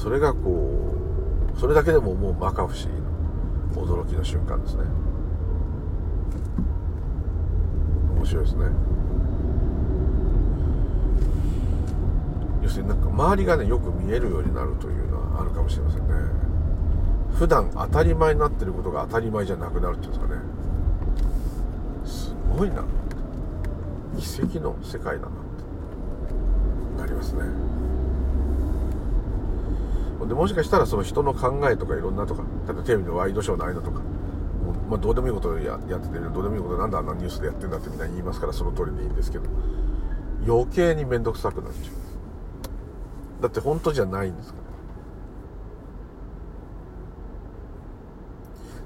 [0.00, 0.94] それがこ
[1.54, 2.86] うそれだけでももう摩訶不思議
[3.92, 4.84] な驚きの瞬間ですね
[8.14, 8.64] 面白いですね。
[12.62, 16.14] 要するになんか周りがねよく見えるようになるというのはあるかもしれませんね。
[17.34, 20.40] 普段当たり前になってることが当たり前じゃなくなるっていうんですかね。
[22.04, 22.84] すごいな。
[24.18, 25.30] 奇跡の世界だなっ
[26.96, 27.42] てなりますね。
[30.28, 34.00] でもしかしたらその人の考えとかいろんなとか例えばテレビのワイドショーのああいのとか、
[34.90, 39.44] まあ、どうでもいいことややっててどうでもいいことなんであんなニュースでやってんだってみんな言いますからその通りでいいんですけど
[40.44, 43.42] 余計に面倒くさくなっちゃう。
[43.42, 44.60] だって本当じゃないんですから。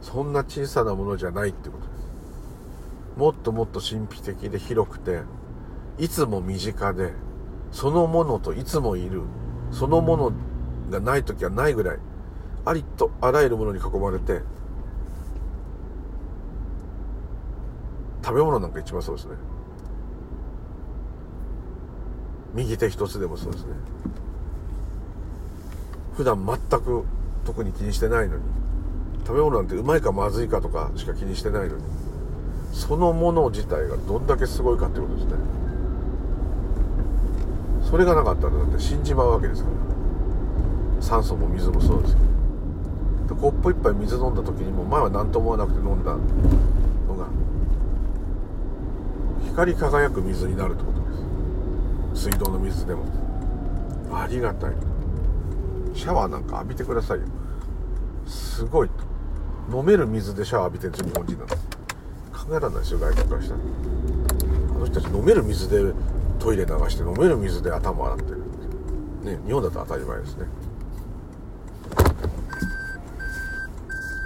[0.02, 3.18] そんな小さなものじゃないってことです。
[3.18, 5.22] もっともっと神秘的で広くて
[5.98, 7.12] いつも身近で
[7.72, 9.22] そのものといつもいる
[9.70, 10.32] そのもの
[10.90, 11.98] がない時はないぐらい
[12.66, 14.42] ありとあらゆるものに囲まれて
[18.24, 19.34] 食べ物なんか一番そうですね。
[22.54, 23.72] 右手一つでもそうですね。
[26.16, 27.04] 普段全く
[27.44, 28.42] 特に気にしてないのに
[29.26, 31.82] 食べ物なんてうまいかまずいかとかしか気にしてないのに
[32.72, 35.32] そのもの自体がどんだけすごいかってことですね。
[37.90, 39.68] それがなかったらだって死んじまうわけですか
[40.98, 41.02] ら。
[41.02, 42.20] 酸素も水もそうですけ
[43.28, 43.36] ど。
[43.36, 46.16] コップ一杯水飲んだ時にも前は何とも思わなくて飲んだ。
[49.54, 51.06] 光り輝く水になるってことで
[52.16, 52.28] す。
[52.28, 53.04] 水道の水でも。
[54.12, 54.72] ありがたい。
[55.94, 57.26] シャワーなんか浴びてくださいよ。
[58.26, 59.76] すごいと。
[59.78, 61.68] 飲める水でシャワー浴びてる日本人なんです
[62.32, 63.60] 考えられないですよ外国からしたら。
[63.60, 65.94] あの人たち飲める水で
[66.40, 68.38] トイレ流して飲める水で頭洗ってる
[69.22, 70.46] ね日本だと当たり前ですね。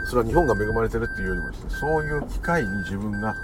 [0.06, 3.34] それは日本が恵まれてるっていうよりもですねそういう機会に自分が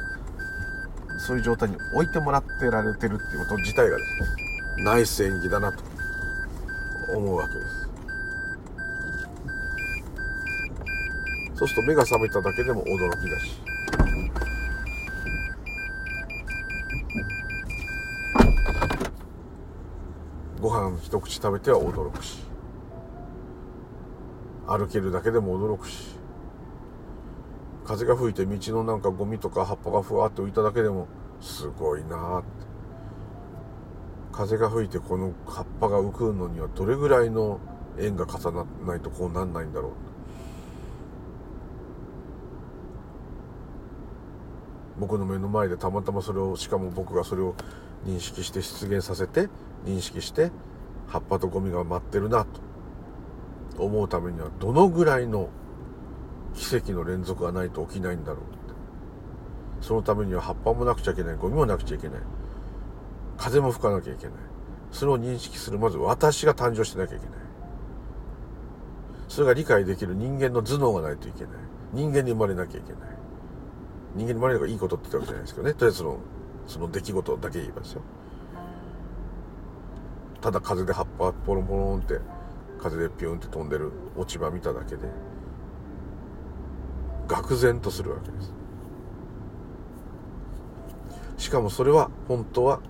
[1.26, 5.82] そういう状態に置いてもらってられてるっていうこと自体がですねナイス演技だなと
[7.16, 7.88] 思うわけです。
[11.54, 13.58] そうすると目が覚めただけでも驚きだし。
[20.60, 22.44] ご飯一口食べては驚くし。
[24.66, 26.13] 歩けるだけでも驚くし。
[27.84, 31.06] 風が吹いて道のなんかゴミとか葉っぱがふわっと浮いただけでも
[31.40, 32.48] すごいなって。
[34.32, 37.60] 風が吹いてこの葉っぱが浮くのにはどれぐらいの
[38.00, 39.92] 円が重ならないとこうなんないんだろう。
[44.98, 47.54] 僕の目の前でたまたまそれをしかも僕がそれを
[48.06, 49.48] 認識して出現させて
[49.84, 50.50] 認識して
[51.08, 52.46] 葉っぱとゴミが待ってるな
[53.76, 55.48] と思うためにはどのぐらいの
[56.54, 58.74] 奇跡の連続がないと起きないんだろうって。
[59.80, 61.36] そのためには葉っぱもなくちゃいけない。
[61.36, 62.20] ゴミもなくちゃいけない。
[63.36, 64.34] 風も吹かなきゃいけない。
[64.92, 67.34] それを認識するまず私が誕生してなきゃいけない。
[69.28, 71.52] それが理解できる人間の頭脳がないといけない。
[71.92, 73.00] 人間に生まれなきゃいけない。
[74.14, 75.74] 人間に生まれるのがいいことって言ったわけじゃないですけどね。
[75.74, 76.18] とりあえずその
[76.66, 78.02] その出来事だけ言えばですよ。
[80.40, 82.20] ただ風で葉っぱポロンポロンって
[82.78, 85.08] 風でピュンって飛んでる落ち葉見ただけで
[87.26, 88.52] 愕然とするわけです。
[91.44, 92.80] しかもそれは本当は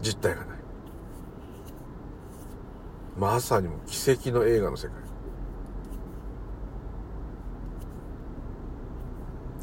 [0.00, 0.58] 実体がない。
[3.18, 4.96] まさにも奇跡の映画の世界。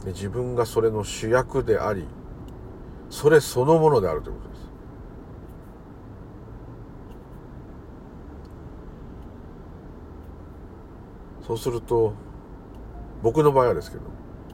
[0.05, 2.05] で自分がそれの主役であり
[3.09, 4.61] それそのものであるということです。
[11.47, 12.13] そうすると
[13.21, 14.03] 僕の場合はですけど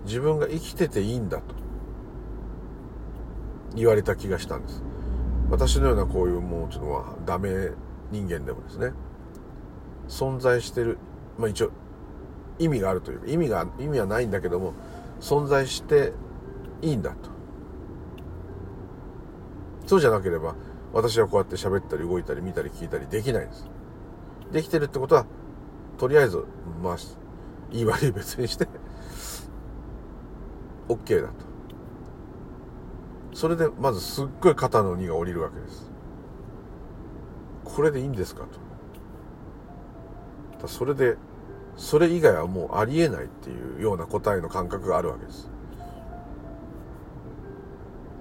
[0.06, 1.56] 自分が生きてていいんだと
[3.76, 4.84] 言われた気がしたんです。
[5.50, 6.84] 私のようなこういうもうちょっ
[7.18, 7.70] とダメ
[8.12, 8.94] 人間でもですね
[10.08, 10.98] 存在してる
[11.38, 11.72] まあ一応
[12.58, 14.74] 意味があるというか意味が意味はないんだけども
[15.20, 16.14] 存在して
[16.82, 17.30] いいんだと。
[19.86, 20.56] そうじゃなければ
[20.94, 23.70] 私はこうやって喋ったり動いたり見たり聞いたりできないんです。
[24.52, 25.26] できてるってことは
[25.98, 26.44] とりあえず
[26.82, 26.98] まあ
[27.72, 28.68] 言い悪い別にして
[30.88, 31.34] OK だと。
[33.34, 35.92] それでまずすっごい肩の荷が下りるわけです。
[37.64, 38.46] これでいいんですか
[40.60, 40.68] と。
[40.68, 41.18] それで
[41.76, 45.50] それ以外はもうありえないっていうような答えの感覚があるわけです。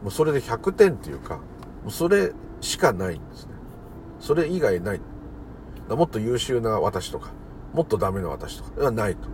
[0.03, 1.42] もうそれで100点っていうかも
[1.88, 3.53] うそれしかないんですね。
[4.18, 5.01] それ以外ない。
[5.88, 7.30] もっと優秀な私とか。
[7.75, 9.29] もっとダメな私とかではないと。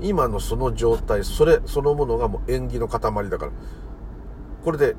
[0.00, 3.52] 今のその状態それそのものがもう縁起の塊だから。
[4.64, 4.96] これで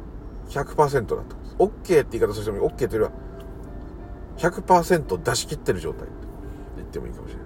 [0.50, 1.18] 100%だと
[1.58, 3.12] OK って言い方する人も OK というよ
[4.40, 6.04] りは100%出し切ってる状態。
[6.04, 6.08] と
[6.78, 7.46] 言ってもいいかもしれない。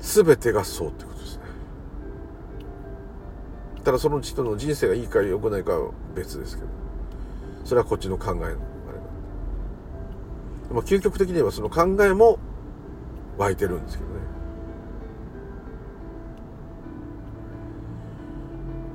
[0.00, 1.42] 全てがそうってことですね。
[3.84, 6.68] ただその人の人生がいいか良くないかは別ですけど。
[7.64, 8.67] それはこっちの考えの。
[10.72, 12.38] まあ究極的に言えばその考えも
[13.38, 14.18] 湧いてるんですけどね。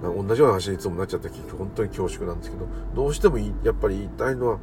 [0.04, 4.60] 同じような話にいつもなっちゃって結局本当に恐縮なんですけどどうしてもやっぱり言いたいのは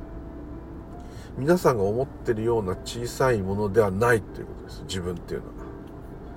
[1.38, 4.82] 皆さんが思ってるような小さいものではないということです。
[4.82, 5.52] 自分っていうのは。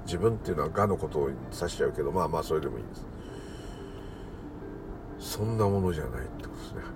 [0.05, 3.05] 自分っていうのはがのことを指しちゃうけどまあまあそれでもいいです。
[5.37, 6.92] そんなものじゃないってことですね。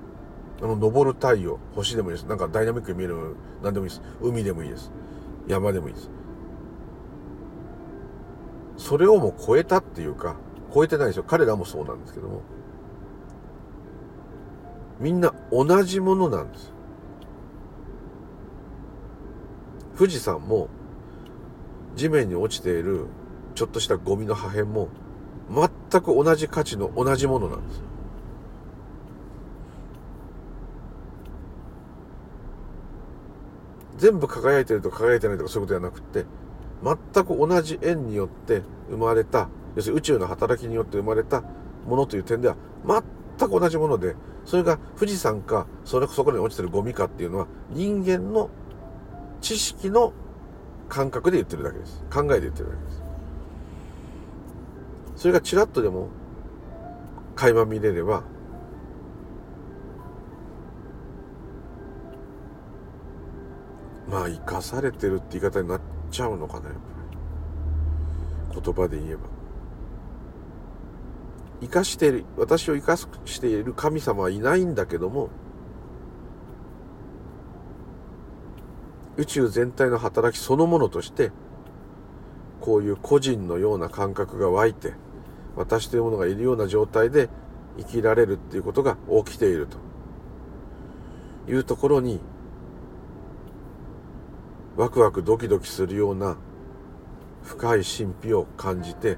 [0.62, 2.26] あの昇る太陽星でもいいです。
[2.26, 4.02] なんかダイナミックに見える何でもいいです。
[4.22, 4.92] 海でもいいです。
[5.48, 6.10] 山でもいいです。
[8.78, 10.36] それをもう超えたっていうか
[10.74, 11.24] 超えてないですよ。
[11.28, 12.42] 彼らもそうなんですけども。
[15.00, 16.74] みんな同じものなんです。
[19.98, 20.70] 富士山も
[21.96, 23.06] 地面に落ちている
[23.56, 24.90] ちょっとしたゴミの破片も
[25.50, 27.87] 全く同じ価値の同じものなんです。
[33.98, 36.26] 全部輝いてると輝いてないとかそういうことではなくて
[36.84, 41.44] 全く同じ縁によって生まれた要するに宇宙の働きによって生まれた
[41.86, 48.50] ものという点では全く同じものでそれが富士山かそれそこに落ちてるゴミかっていうのは人間の
[49.42, 50.14] 知識の
[50.90, 52.04] 感覚で言ってるだけです。
[52.10, 53.04] 考えで言ってるだけです。
[55.18, 56.08] それがちらっとでも
[57.36, 58.24] 垣間見れれば
[64.10, 65.82] まあ生かされてるって言い方になっ
[66.12, 66.80] ちゃうのかなやっぱ
[68.56, 68.62] り。
[68.62, 69.38] 言葉で言えば。
[71.62, 75.30] 生かしてる私を生かしている神様はいないんだけども
[79.18, 81.32] 宇宙全体の働きそのものとして
[82.62, 84.94] こういう個人のような感覚が湧いて
[85.56, 87.30] 私というものがいるような状態で
[87.78, 89.78] 生きられるっていうことが起きていると
[91.52, 92.20] いうところに
[94.78, 96.38] ワクワクドキドキするような
[97.44, 99.18] 深い神秘を感じて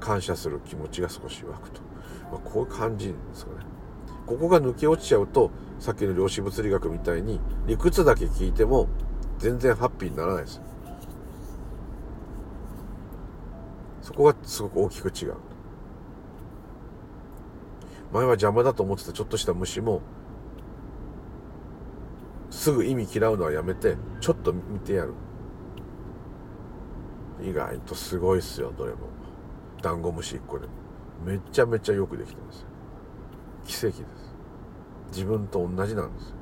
[0.00, 1.80] 感謝する気持ちが少し湧くと、
[2.32, 3.58] まあ、こういう感じですかね。
[4.26, 8.88] ここが抜け落ちちゃうとさっきの量子物理学みたいに理屈だけ聞いても
[9.38, 10.60] 全然ハッピーにならないです。
[14.02, 15.34] そこがすごく大きく違う。
[18.12, 20.02] 前は邪魔だと思ってたちょっとした虫も
[22.52, 25.14] すぐ意味嫌うのはやめてちょっと見てやる。
[27.42, 28.98] 意外とすごいっすよどれも。
[29.82, 30.68] ダンゴムシ1個で。
[31.24, 32.66] めちゃめちゃよくできてます
[33.64, 34.04] 奇跡です。
[35.12, 36.34] 自分と同じなんです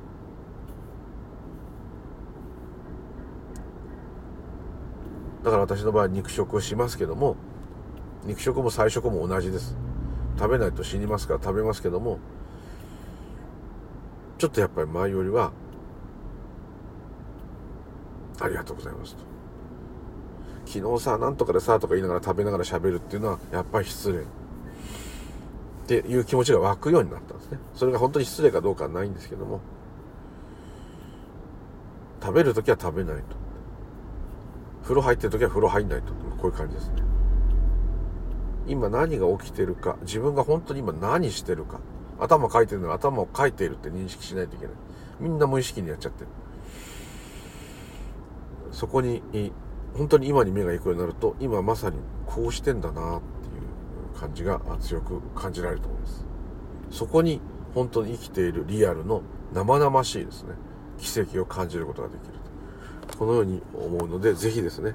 [5.45, 7.37] だから私の場合肉食をしますけども
[8.25, 9.77] 肉食も菜食も同じです。
[10.37, 12.19] 食べないと死にますから食べますけども
[14.39, 15.53] ちょっとやっぱり前よりは
[18.41, 19.23] ありがとうございますと。
[20.67, 24.21] 昨日さ、なんとかでさ、とか言いながら食べながら喋るっていうのは、やっぱり失礼。
[24.21, 24.23] っ
[25.87, 27.59] ていう気持ちが湧くようになったんですね。
[27.75, 29.61] それが本当に失礼かどうかはないんですけども、
[32.23, 33.37] 食べるときは食べないと。
[34.83, 36.13] 風呂入ってるときは風呂入んないと。
[36.41, 37.03] こういう感じですね。
[38.67, 41.81] 今何が起きてるか、自分が本当に今何してるか、
[42.21, 44.75] 頭書いてるなら頭を書いているって認識しないといけない。
[45.19, 46.29] みんな無意識にやっちゃってる。
[48.73, 49.23] そこに
[49.95, 51.97] 本当に今に目が行くようになると今まさに
[52.27, 56.25] こうしてんだなっていう感じが強く感じられると思います。
[56.91, 57.41] そこに
[57.75, 60.55] 本当に生きているリアルの生々しいですね。
[60.99, 62.35] 奇跡を感じることができる
[63.09, 63.19] と。
[63.19, 64.95] このように思うのでぜひですね、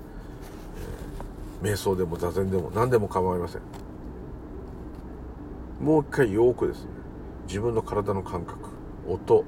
[1.64, 3.62] えー、瞑想でも座禅でも何でも構いません。
[5.82, 6.90] もう一回よくですね
[7.48, 8.70] 自分の体の感覚
[9.08, 9.44] 音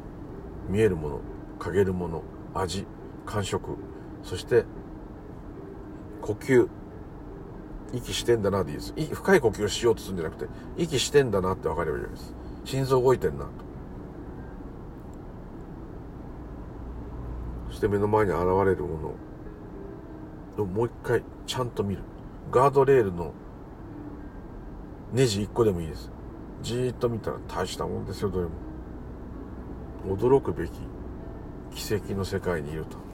[0.70, 1.20] 見えるもの
[1.60, 2.24] 嗅げるもの
[2.54, 2.86] 味
[3.26, 3.78] 感触
[4.24, 4.66] そして
[6.22, 6.70] 呼吸。
[7.94, 8.94] 息してんだなでいいです。
[9.14, 12.34] 深い呼吸をしようとするんじゃなくて息してんだなって分かればいいです。
[12.66, 13.52] 心臓動いてんなと。
[17.70, 19.16] そして目の前に現れるも
[20.58, 22.02] のをもう一回ちゃんと見る。
[22.52, 23.32] ガードレールの
[25.14, 26.12] ネジ1個でもいいです。
[26.62, 28.52] じーっと見たら大したもんですよどれも。
[30.18, 30.72] 驚くべき
[31.74, 33.07] 奇跡の世界にいると。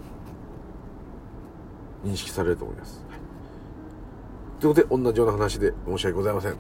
[2.04, 6.56] 認識されると思います、はい、ということで同じような話で申し訳ございません。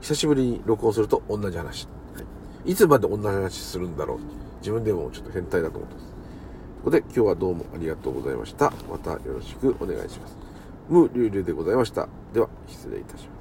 [0.00, 2.22] 久しぶりに録音すると同じ話、は
[2.64, 4.18] い、いつまで同じ話するんだろう。
[4.60, 6.06] 自分でもちょっと変態だと思ってます。
[6.06, 8.72] ということで今日はどうもありがとうございました。
[8.90, 10.36] またよろしくお願いします。
[10.88, 12.08] ムーリュウリュウでございました。
[12.32, 13.35] では失礼いたします。